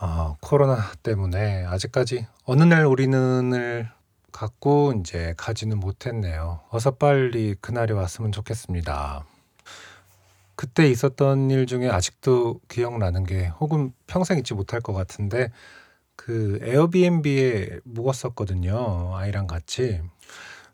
어, 0.00 0.36
코로나 0.40 0.78
때문에 1.02 1.64
아직까지 1.64 2.26
어느 2.44 2.62
날 2.62 2.86
우리는을 2.86 3.88
갖고 4.32 4.92
이제 4.98 5.34
가지는 5.36 5.78
못했네요. 5.78 6.60
어서 6.70 6.92
빨리 6.92 7.54
그날이 7.60 7.92
왔으면 7.92 8.32
좋겠습니다. 8.32 9.24
그때 10.56 10.88
있었던 10.88 11.50
일 11.50 11.66
중에 11.66 11.88
아직도 11.88 12.60
기억나는 12.68 13.24
게 13.24 13.46
혹은 13.60 13.92
평생 14.06 14.38
잊지 14.38 14.54
못할 14.54 14.80
것 14.80 14.92
같은데 14.92 15.50
그 16.16 16.58
에어비앤비에 16.62 17.80
묵었었거든요. 17.84 19.16
아이랑 19.16 19.46
같이. 19.46 20.00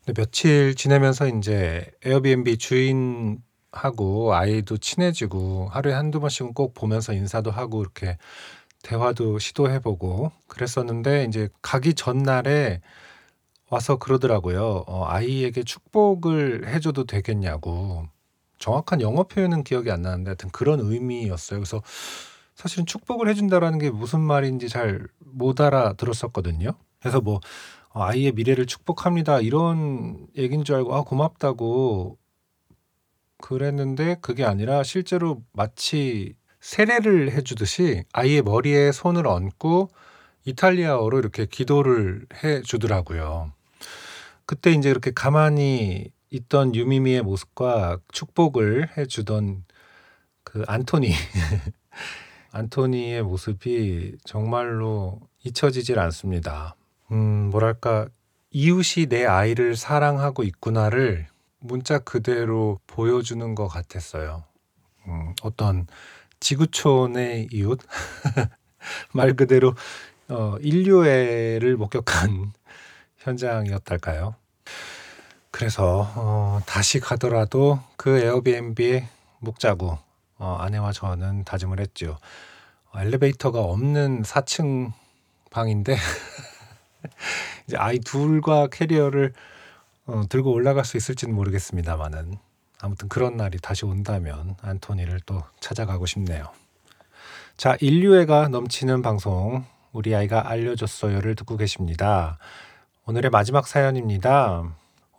근데 0.04 0.20
며칠 0.20 0.74
지내면서 0.74 1.28
이제 1.28 1.90
에어비앤비 2.04 2.58
주인 2.58 3.42
하고 3.72 4.34
아이도 4.34 4.78
친해지고 4.78 5.68
하루에 5.70 5.92
한두 5.94 6.20
번씩은 6.20 6.54
꼭 6.54 6.74
보면서 6.74 7.12
인사도 7.12 7.50
하고 7.50 7.82
이렇게 7.82 8.18
대화도 8.82 9.38
시도해 9.38 9.80
보고 9.80 10.32
그랬었는데 10.48 11.24
이제 11.26 11.48
가기 11.62 11.94
전날에 11.94 12.80
와서 13.70 13.96
그러더라고요. 13.98 14.84
어 14.86 15.04
아이에게 15.06 15.62
축복을 15.64 16.68
해 16.68 16.80
줘도 16.80 17.04
되겠냐고. 17.04 18.06
정확한 18.58 19.00
영어 19.00 19.24
표현은 19.24 19.64
기억이 19.64 19.90
안 19.90 20.02
나는데 20.02 20.30
하여튼 20.30 20.50
그런 20.50 20.80
의미였어요. 20.80 21.60
그래서 21.60 21.82
사실은 22.56 22.86
축복을 22.86 23.28
해 23.28 23.34
준다라는 23.34 23.78
게 23.78 23.90
무슨 23.90 24.20
말인지 24.20 24.68
잘 24.68 25.06
못 25.32 25.60
알아들었었거든요. 25.60 26.72
그래서 27.00 27.20
뭐 27.20 27.40
어 27.92 28.02
"아이의 28.04 28.32
미래를 28.32 28.66
축복합니다." 28.66 29.40
이런 29.40 30.26
얘기인 30.36 30.64
줄 30.64 30.76
알고 30.76 30.94
아 30.94 31.02
고맙다고 31.02 32.18
그랬는데 33.40 34.16
그게 34.20 34.44
아니라 34.44 34.82
실제로 34.82 35.42
마치 35.52 36.34
세례를 36.60 37.32
해 37.32 37.42
주듯이 37.42 38.04
아이의 38.12 38.42
머리에 38.42 38.92
손을 38.92 39.26
얹고 39.26 39.90
이탈리아어로 40.44 41.18
이렇게 41.18 41.46
기도를 41.46 42.26
해 42.42 42.62
주더라고요. 42.62 43.52
그때 44.46 44.72
인제 44.72 44.90
이렇게 44.90 45.10
가만히 45.10 46.10
있던 46.30 46.74
유미미의 46.74 47.22
모습과 47.22 47.98
축복을 48.12 48.96
해 48.96 49.06
주던 49.06 49.64
그 50.44 50.64
안토니 50.66 51.12
안토니의 52.52 53.22
모습이 53.22 54.16
정말로 54.24 55.20
잊혀지질 55.44 55.98
않습니다. 55.98 56.74
음 57.12 57.50
뭐랄까 57.50 58.08
'이웃이 58.50 59.06
내 59.06 59.24
아이를 59.24 59.76
사랑하고 59.76 60.42
있구나.'를 60.42 61.28
문자 61.60 61.98
그대로 61.98 62.80
보여주는 62.86 63.54
것 63.54 63.68
같았어요. 63.68 64.44
음, 65.06 65.34
어떤 65.42 65.86
지구촌의 66.40 67.48
이웃 67.52 67.78
말 69.12 69.34
그대로 69.34 69.74
어, 70.28 70.56
인류애를 70.60 71.76
목격한 71.76 72.52
현장이었달까요? 73.18 74.34
그래서 75.50 76.10
어, 76.14 76.60
다시 76.66 77.00
가더라도 77.00 77.80
그 77.96 78.18
에어비앤비에 78.18 79.08
묵자고 79.40 79.98
어, 80.38 80.56
아내와 80.60 80.92
저는 80.92 81.44
다짐을 81.44 81.80
했죠. 81.80 82.18
어, 82.92 83.00
엘리베이터가 83.00 83.60
없는 83.60 84.22
4층 84.22 84.92
방인데 85.50 85.96
이제 87.66 87.76
아이 87.76 87.98
둘과 87.98 88.68
캐리어를 88.68 89.34
어, 90.10 90.24
들고 90.28 90.52
올라갈 90.52 90.84
수 90.84 90.96
있을지는 90.96 91.34
모르겠습니다만은 91.34 92.34
아무튼 92.80 93.08
그런 93.08 93.36
날이 93.36 93.58
다시 93.58 93.84
온다면 93.84 94.56
안토니를 94.60 95.20
또 95.24 95.42
찾아가고 95.60 96.06
싶네요. 96.06 96.46
자, 97.56 97.76
인류애가 97.80 98.48
넘치는 98.48 99.02
방송 99.02 99.64
우리 99.92 100.14
아이가 100.14 100.48
알려줬어요를 100.48 101.36
듣고 101.36 101.56
계십니다. 101.56 102.38
오늘의 103.04 103.30
마지막 103.30 103.66
사연입니다. 103.66 104.64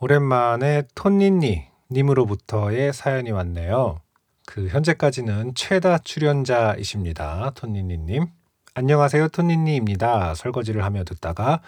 오랜만에 0.00 0.82
톤니니 0.94 1.64
님으로부터의 1.90 2.92
사연이 2.92 3.30
왔네요. 3.30 4.00
그 4.44 4.68
현재까지는 4.68 5.54
최다 5.54 5.98
출연자이십니다. 5.98 7.52
톤니니 7.54 7.98
님. 7.98 8.26
안녕하세요. 8.74 9.28
톤니니입니다. 9.28 10.34
설거지를 10.34 10.84
하며 10.84 11.04
듣다가 11.04 11.60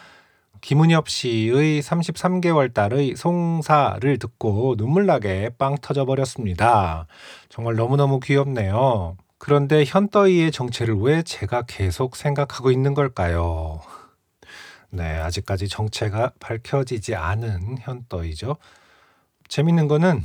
김은엽 0.64 1.10
씨의 1.10 1.82
33개월 1.82 2.72
딸의 2.72 3.16
송사를 3.16 4.18
듣고 4.18 4.76
눈물나게 4.78 5.50
빵 5.58 5.76
터져버렸습니다. 5.76 7.06
정말 7.50 7.74
너무너무 7.74 8.18
귀엽네요. 8.18 9.18
그런데 9.36 9.84
현더이의 9.86 10.52
정체를 10.52 10.94
왜 10.94 11.22
제가 11.22 11.64
계속 11.66 12.16
생각하고 12.16 12.70
있는 12.70 12.94
걸까요? 12.94 13.82
네, 14.88 15.04
아직까지 15.04 15.68
정체가 15.68 16.32
밝혀지지 16.40 17.14
않은 17.14 17.76
현더이죠. 17.80 18.56
재밌는 19.48 19.86
거는 19.86 20.24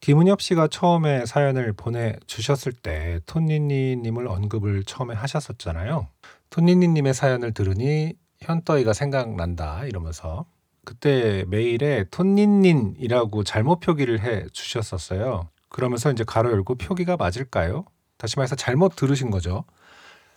김은엽 0.00 0.40
씨가 0.40 0.68
처음에 0.68 1.26
사연을 1.26 1.74
보내주셨을 1.74 2.72
때 2.72 3.20
톤니니님을 3.26 4.28
언급을 4.28 4.84
처음에 4.84 5.14
하셨었잖아요. 5.14 6.08
톤니니님의 6.48 7.12
사연을 7.12 7.52
들으니 7.52 8.14
현더이가 8.44 8.92
생각난다 8.92 9.84
이러면서 9.86 10.46
그때 10.84 11.44
메일에 11.48 12.04
톤니닌이라고 12.10 13.42
잘못 13.44 13.80
표기를 13.80 14.20
해 14.20 14.46
주셨었어요. 14.52 15.48
그러면서 15.68 16.12
이제 16.12 16.24
가로 16.24 16.52
열고 16.52 16.76
표기가 16.76 17.16
맞을까요? 17.16 17.84
다시 18.16 18.36
말해서 18.36 18.54
잘못 18.54 18.94
들으신 18.96 19.30
거죠. 19.30 19.64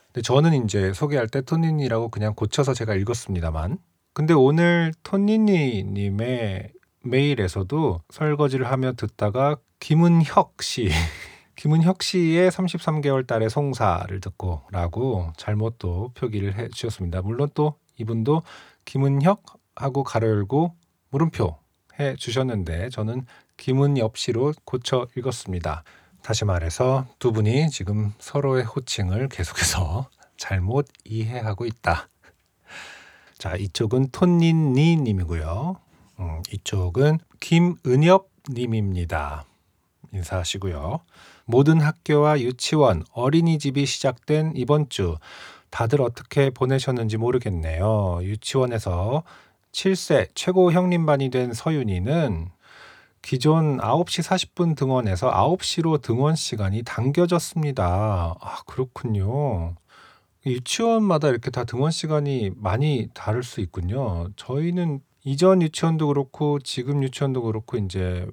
근데 0.06 0.22
저는 0.22 0.64
이제 0.64 0.92
소개할 0.92 1.28
때 1.28 1.42
톤니니라고 1.42 2.08
그냥 2.08 2.34
고쳐서 2.34 2.74
제가 2.74 2.94
읽었습니다만. 2.94 3.78
근데 4.14 4.34
오늘 4.34 4.92
톤니니님의 5.04 6.72
메일에서도 7.04 8.00
설거지를 8.10 8.66
하며 8.68 8.92
듣다가 8.94 9.56
김은혁 9.80 10.62
씨, 10.62 10.88
김은혁 11.56 12.02
씨의 12.02 12.50
33개월 12.50 13.26
달의 13.26 13.50
송사를 13.50 14.20
듣고라고 14.20 15.32
잘못 15.36 15.78
또 15.78 16.10
표기를 16.14 16.58
해 16.58 16.68
주셨습니다. 16.68 17.22
물론 17.22 17.48
또 17.54 17.74
이분도 17.98 18.42
김은혁 18.84 19.42
하고 19.76 20.02
가로 20.02 20.28
열고 20.28 20.74
물음표 21.10 21.56
해 22.00 22.16
주셨는데 22.16 22.90
저는 22.90 23.26
김은엽 23.56 24.16
씨로 24.16 24.54
고쳐 24.64 25.06
읽었습니다. 25.16 25.82
다시 26.22 26.44
말해서 26.44 27.06
두 27.18 27.32
분이 27.32 27.70
지금 27.70 28.12
서로의 28.18 28.64
호칭을 28.64 29.28
계속해서 29.28 30.08
잘못 30.36 30.86
이해하고 31.04 31.66
있다. 31.66 32.08
자, 33.38 33.54
이쪽은 33.56 34.10
톤닌니 34.10 34.96
님이고요. 34.96 35.76
음, 36.20 36.42
이쪽은 36.52 37.18
김은엽 37.40 38.28
님입니다. 38.50 39.44
인사하시고요. 40.12 41.00
모든 41.44 41.80
학교와 41.80 42.40
유치원, 42.40 43.04
어린이집이 43.12 43.86
시작된 43.86 44.52
이번 44.54 44.88
주 44.88 45.16
다들 45.70 46.00
어떻게 46.02 46.50
보내셨는지 46.50 47.16
모르겠네요. 47.16 48.20
유치원에서 48.22 49.22
7세 49.72 50.28
최고 50.34 50.72
형님반이 50.72 51.30
된 51.30 51.52
서윤이는 51.52 52.50
기존 53.22 53.78
9시 53.78 54.22
40분 54.22 54.76
등원에서 54.76 55.30
9시로 55.30 56.00
등원 56.00 56.34
시간이 56.34 56.82
당겨졌습니다. 56.84 58.36
아, 58.40 58.62
그렇군요. 58.66 59.74
유치원마다 60.46 61.28
이렇게 61.28 61.50
다 61.50 61.64
등원 61.64 61.90
시간이 61.90 62.52
많이 62.56 63.08
다를 63.12 63.42
수 63.42 63.60
있군요. 63.60 64.28
저희는 64.36 65.00
이전 65.24 65.60
유치원도 65.62 66.06
그렇고 66.08 66.58
지금 66.60 67.02
유치원도 67.02 67.42
그렇고 67.42 67.76
이제 67.76 68.26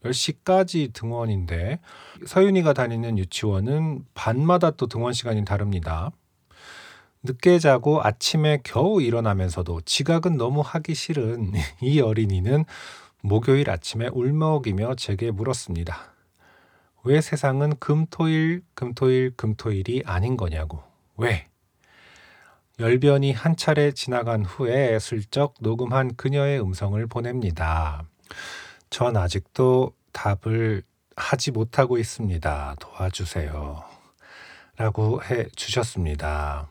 몇 0.00 0.12
시까지 0.12 0.90
등원인데 0.92 1.80
서윤이가 2.24 2.72
다니는 2.74 3.18
유치원은 3.18 4.04
반마다 4.14 4.70
또 4.70 4.86
등원 4.86 5.12
시간이 5.12 5.44
다릅니다. 5.44 6.12
늦게 7.26 7.58
자고 7.58 8.00
아침에 8.02 8.60
겨우 8.64 9.02
일어나면서도 9.02 9.82
지각은 9.82 10.36
너무 10.36 10.62
하기 10.62 10.94
싫은 10.94 11.52
이 11.82 12.00
어린이는 12.00 12.64
목요일 13.20 13.70
아침에 13.70 14.08
울먹이며 14.12 14.94
제게 14.94 15.30
물었습니다. 15.30 16.14
왜 17.04 17.20
세상은 17.20 17.76
금토일, 17.78 18.62
금토일, 18.74 19.32
금토일이 19.36 20.02
아닌 20.06 20.36
거냐고. 20.36 20.82
왜? 21.16 21.48
열변이 22.78 23.32
한 23.32 23.56
차례 23.56 23.92
지나간 23.92 24.44
후에 24.44 24.98
슬쩍 24.98 25.54
녹음한 25.60 26.16
그녀의 26.16 26.60
음성을 26.60 27.04
보냅니다. 27.06 28.04
전 28.90 29.16
아직도 29.16 29.92
답을 30.12 30.82
하지 31.16 31.50
못하고 31.50 31.98
있습니다. 31.98 32.76
도와주세요. 32.78 33.82
라고 34.76 35.22
해 35.24 35.46
주셨습니다. 35.56 36.68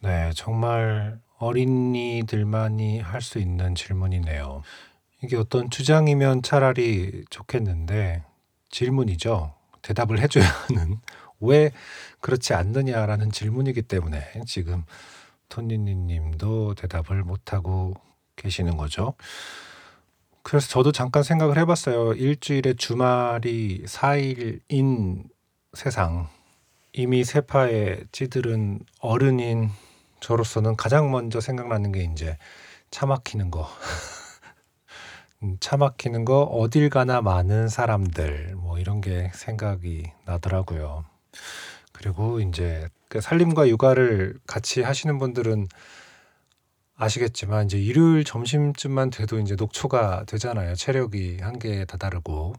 네, 0.00 0.30
정말 0.34 1.18
어린이들만이 1.38 3.00
할 3.00 3.20
수 3.20 3.38
있는 3.38 3.74
질문이네요. 3.74 4.62
이게 5.22 5.36
어떤 5.36 5.70
주장이면 5.70 6.42
차라리 6.42 7.24
좋겠는데 7.30 8.22
질문이죠. 8.70 9.54
대답을 9.82 10.20
해줘야 10.20 10.44
하는 10.46 10.98
왜 11.40 11.70
그렇지 12.20 12.54
않느냐라는 12.54 13.30
질문이기 13.32 13.82
때문에 13.82 14.22
지금 14.46 14.84
토니니 15.48 15.94
님도 15.94 16.74
대답을 16.74 17.22
못하고 17.24 17.94
계시는 18.36 18.76
거죠. 18.76 19.14
그래서 20.42 20.68
저도 20.68 20.92
잠깐 20.92 21.22
생각을 21.22 21.58
해봤어요. 21.58 22.14
일주일에 22.14 22.74
주말이 22.74 23.84
4일인 23.86 25.24
세상. 25.74 26.28
이미 26.92 27.22
세파에 27.24 28.04
찌들은 28.12 28.80
어른인 29.00 29.70
저로서는 30.20 30.76
가장 30.76 31.10
먼저 31.10 31.40
생각나는 31.40 31.92
게 31.92 32.04
이제 32.04 32.36
차 32.90 33.06
막히는 33.06 33.50
거. 33.50 33.68
음, 35.42 35.56
차 35.60 35.76
막히는 35.76 36.24
거 36.24 36.42
어딜 36.42 36.90
가나 36.90 37.20
많은 37.22 37.68
사람들 37.68 38.56
뭐 38.56 38.78
이런 38.78 39.00
게 39.00 39.30
생각이 39.34 40.10
나더라고요. 40.24 41.04
그리고 41.92 42.40
이제 42.40 42.88
그 43.08 43.20
살림과 43.20 43.68
육아를 43.68 44.38
같이 44.46 44.82
하시는 44.82 45.18
분들은 45.18 45.68
아시겠지만 46.96 47.66
이제 47.66 47.78
일요일 47.78 48.24
점심쯤만 48.24 49.10
돼도 49.10 49.38
이제 49.38 49.54
녹초가 49.54 50.24
되잖아요. 50.26 50.74
체력이 50.74 51.38
한계에 51.40 51.84
다다르고 51.84 52.54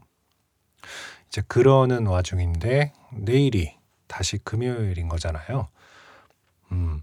이제 1.28 1.42
그러는 1.46 2.06
와중인데 2.06 2.92
내일이 3.12 3.76
다시 4.06 4.38
금요일인 4.38 5.08
거잖아요. 5.08 5.68
음. 6.72 7.02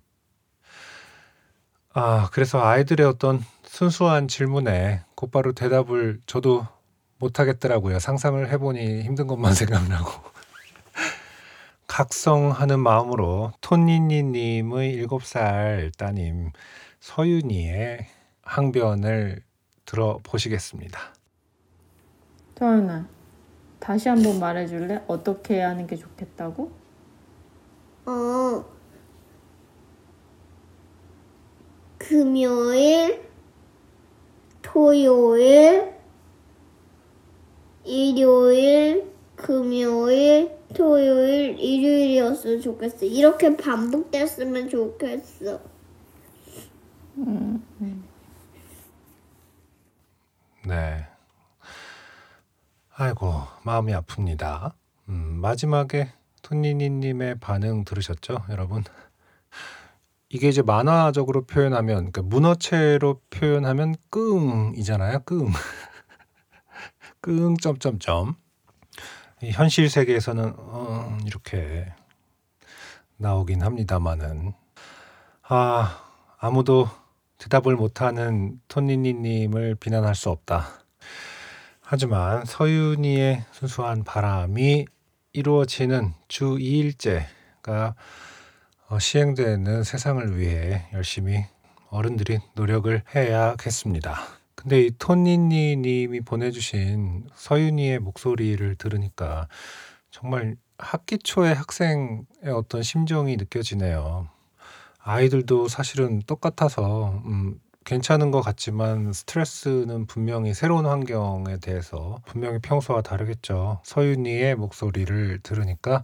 아, 2.00 2.30
그래서 2.32 2.62
아이들의 2.64 3.08
어떤 3.08 3.44
순수한 3.64 4.28
질문에 4.28 5.02
곧바로 5.16 5.52
대답을 5.54 6.22
저도 6.28 6.68
못하겠더라고요. 7.18 7.98
상상을 7.98 8.48
해보니 8.52 9.02
힘든 9.02 9.26
것만 9.26 9.56
생각나고. 9.58 10.12
각성하는 11.88 12.80
마음으로 12.82 13.52
톤니니님의 13.62 15.08
7살 15.08 15.98
따님 15.98 16.52
서윤이의 17.00 18.06
항변을 18.44 19.42
들어보시겠습니다. 19.86 21.00
서연아, 22.60 23.08
다시 23.80 24.08
한번 24.08 24.40
말해줄래? 24.40 25.04
어떻게 25.08 25.62
하는 25.62 25.88
게 25.88 25.96
좋겠다고? 25.96 26.72
어. 28.06 28.77
금요일, 31.98 33.28
토요일, 34.62 35.94
일요일, 37.84 39.12
금요일, 39.36 40.58
토요일, 40.76 41.58
일요일이었으면 41.60 42.62
좋겠어. 42.62 43.06
이렇게 43.06 43.56
반복됐으면 43.56 44.70
좋겠어. 44.70 45.60
네. 50.68 51.08
아이고, 52.94 53.44
마음이 53.64 53.94
아픕니다. 53.94 54.74
음, 55.10 55.40
마지막에 55.40 56.12
토니니님의 56.42 57.40
반응 57.40 57.86
들으셨죠, 57.86 58.46
여러분? 58.50 58.84
이게 60.30 60.50
이제 60.50 60.62
만화적으로 60.62 61.46
표현하면, 61.46 62.12
그러니까 62.12 62.22
문어체로 62.24 63.22
표현하면 63.30 63.96
끙이잖아요, 64.10 65.20
끙. 65.20 65.52
끙, 67.22 67.58
점점점. 67.58 68.36
이 69.42 69.52
현실 69.52 69.90
세계에서는, 69.90 70.54
어, 70.58 71.18
이렇게 71.26 71.86
나오긴 73.18 73.62
합니다만은. 73.62 74.54
아, 75.44 76.04
아무도 76.40 76.90
대답을 77.38 77.76
못하는 77.76 78.60
토니니님을 78.68 79.76
비난할 79.76 80.14
수 80.14 80.30
없다. 80.30 80.68
하지만 81.82 82.44
서윤이의 82.44 83.46
순수한 83.52 84.04
바람이 84.04 84.86
이루어지는 85.32 86.14
주 86.28 86.58
2일째가 86.58 87.70
어, 87.70 87.96
시행되는 89.00 89.84
세상을 89.84 90.38
위해 90.38 90.88
열심히 90.94 91.46
어른들이 91.90 92.40
노력을 92.56 93.04
해야겠습니다. 93.14 94.18
근데 94.56 94.82
이 94.82 94.92
토니니 94.98 95.78
님이 95.78 96.22
보내주신 96.22 97.28
서윤이의 97.36 98.00
목소리를 98.00 98.76
들으니까 98.76 99.48
정말 100.10 100.56
학기 100.78 101.18
초의 101.18 101.54
학생의 101.54 102.26
어떤 102.56 102.82
심정이 102.82 103.36
느껴지네요. 103.38 104.28
아이들도 105.00 105.68
사실은 105.68 106.22
똑같아서 106.26 107.22
음, 107.26 107.60
괜찮은 107.86 108.32
것 108.32 108.42
같지만 108.42 109.14
스트레스는 109.14 110.08
분명히 110.08 110.54
새로운 110.54 110.86
환경에 110.86 111.58
대해서 111.62 112.18
분명히 112.26 112.60
평소와 112.60 113.02
다르겠죠. 113.02 113.80
서윤이의 113.84 114.56
목소리를 114.56 115.40
들으니까 115.44 116.04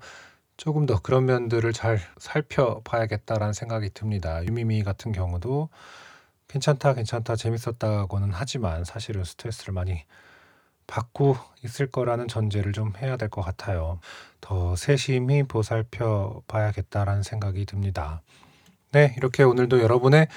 조금 0.63 0.85
더 0.85 0.97
그런 0.97 1.25
면들을 1.25 1.73
잘 1.73 1.99
살펴봐야겠다라는 2.17 3.51
생각이 3.51 3.89
듭니다. 3.93 4.41
유미미 4.45 4.83
같은 4.83 5.11
경우도 5.11 5.67
괜찮다, 6.47 6.93
괜찮다, 6.93 7.35
재밌었다고는 7.35 8.29
하지만 8.31 8.85
사실은 8.85 9.25
스트레스를 9.25 9.73
많이 9.73 10.05
받고 10.87 11.35
있을 11.65 11.91
거라는 11.91 12.29
전제를 12.29 12.71
좀 12.71 12.93
해야 13.01 13.17
될 13.17 13.27
것 13.27 13.41
같아요. 13.41 13.99
더 14.39 14.77
세심히 14.77 15.43
보살펴 15.43 16.41
봐야겠다라는 16.47 17.23
생각이 17.23 17.65
듭니다. 17.65 18.21
네, 18.93 19.13
이렇게 19.17 19.43
오늘도 19.43 19.81
여러분의 19.81 20.29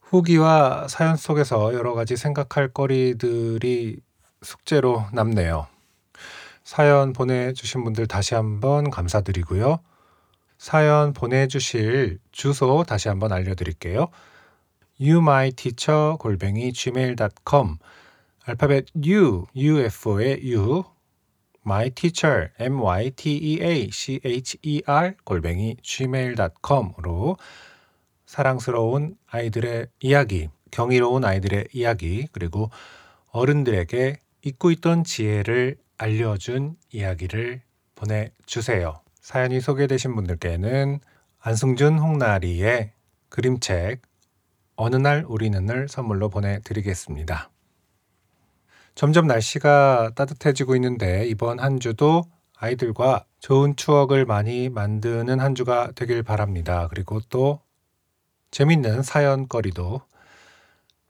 후기와 0.00 0.88
사연 0.88 1.16
속에서 1.16 1.74
여러 1.74 1.92
가지 1.92 2.16
생각할 2.16 2.68
거리들이 2.68 4.00
숙제로 4.40 5.04
남네요. 5.12 5.66
사연 6.70 7.12
보내주신 7.12 7.82
분들 7.82 8.06
다시 8.06 8.36
한번 8.36 8.90
감사드리고요. 8.90 9.80
사연 10.56 11.12
보내주실 11.12 12.20
주소 12.30 12.84
다시 12.84 13.08
한번 13.08 13.32
알려드릴게요. 13.32 14.06
umyteacher 15.00 16.16
골뱅이 16.20 16.72
gmail.com 16.72 17.78
알파벳 18.44 18.86
U, 19.04 19.46
UFO의 19.56 20.48
U, 20.52 20.84
my 21.66 21.90
teacher, 21.90 22.50
m 22.60 22.80
y 22.80 23.10
t 23.10 23.36
e 23.36 23.58
a 23.60 23.90
c 23.90 24.20
h 24.24 24.56
e 24.62 24.82
r 24.86 25.16
골뱅이 25.24 25.76
gmail.com으로 25.82 27.36
사랑스러운 28.26 29.16
아이들의 29.26 29.88
이야기, 29.98 30.48
경이로운 30.70 31.24
아이들의 31.24 31.66
이야기, 31.72 32.28
그리고 32.30 32.70
어른들에게 33.32 34.20
잊고 34.44 34.70
있던 34.70 35.02
지혜를 35.02 35.76
알려준 36.00 36.76
이야기를 36.92 37.60
보내주세요. 37.94 39.02
사연이 39.20 39.60
소개되신 39.60 40.14
분들께는 40.14 41.00
안승준 41.40 41.98
홍나리의 41.98 42.92
그림책 43.28 44.00
어느 44.76 44.96
날 44.96 45.26
우리는을 45.28 45.88
선물로 45.88 46.30
보내드리겠습니다. 46.30 47.50
점점 48.94 49.26
날씨가 49.26 50.12
따뜻해지고 50.14 50.74
있는데 50.76 51.26
이번 51.26 51.60
한 51.60 51.78
주도 51.78 52.22
아이들과 52.56 53.26
좋은 53.38 53.76
추억을 53.76 54.24
많이 54.24 54.70
만드는 54.70 55.38
한 55.38 55.54
주가 55.54 55.92
되길 55.92 56.22
바랍니다. 56.22 56.88
그리고 56.88 57.20
또 57.28 57.60
재밌는 58.52 59.02
사연거리도 59.02 60.00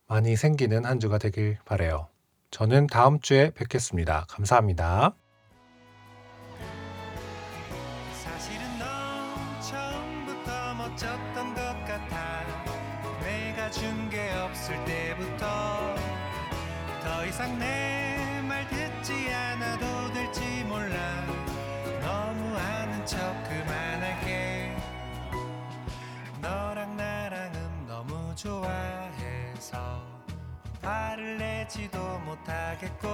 많이 0.08 0.34
생기는 0.34 0.84
한 0.84 0.98
주가 0.98 1.18
되길 1.18 1.58
바래요. 1.64 2.08
저는 2.50 2.86
다음 2.88 3.20
주에 3.20 3.50
뵙겠습니다. 3.54 4.26
감사합니다. 4.28 5.14
못하겠고 32.24 33.08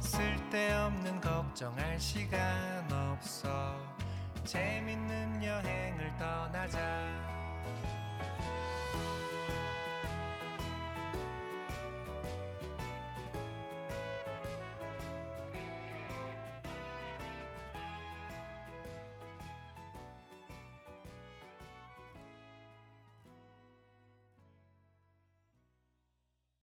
쓸데없는 0.00 1.20
걱정할 1.20 1.98
시간 2.00 2.90
없어. 2.92 3.76
재밌는 4.44 5.44
여행을 5.44 6.16
떠나자. 6.18 6.78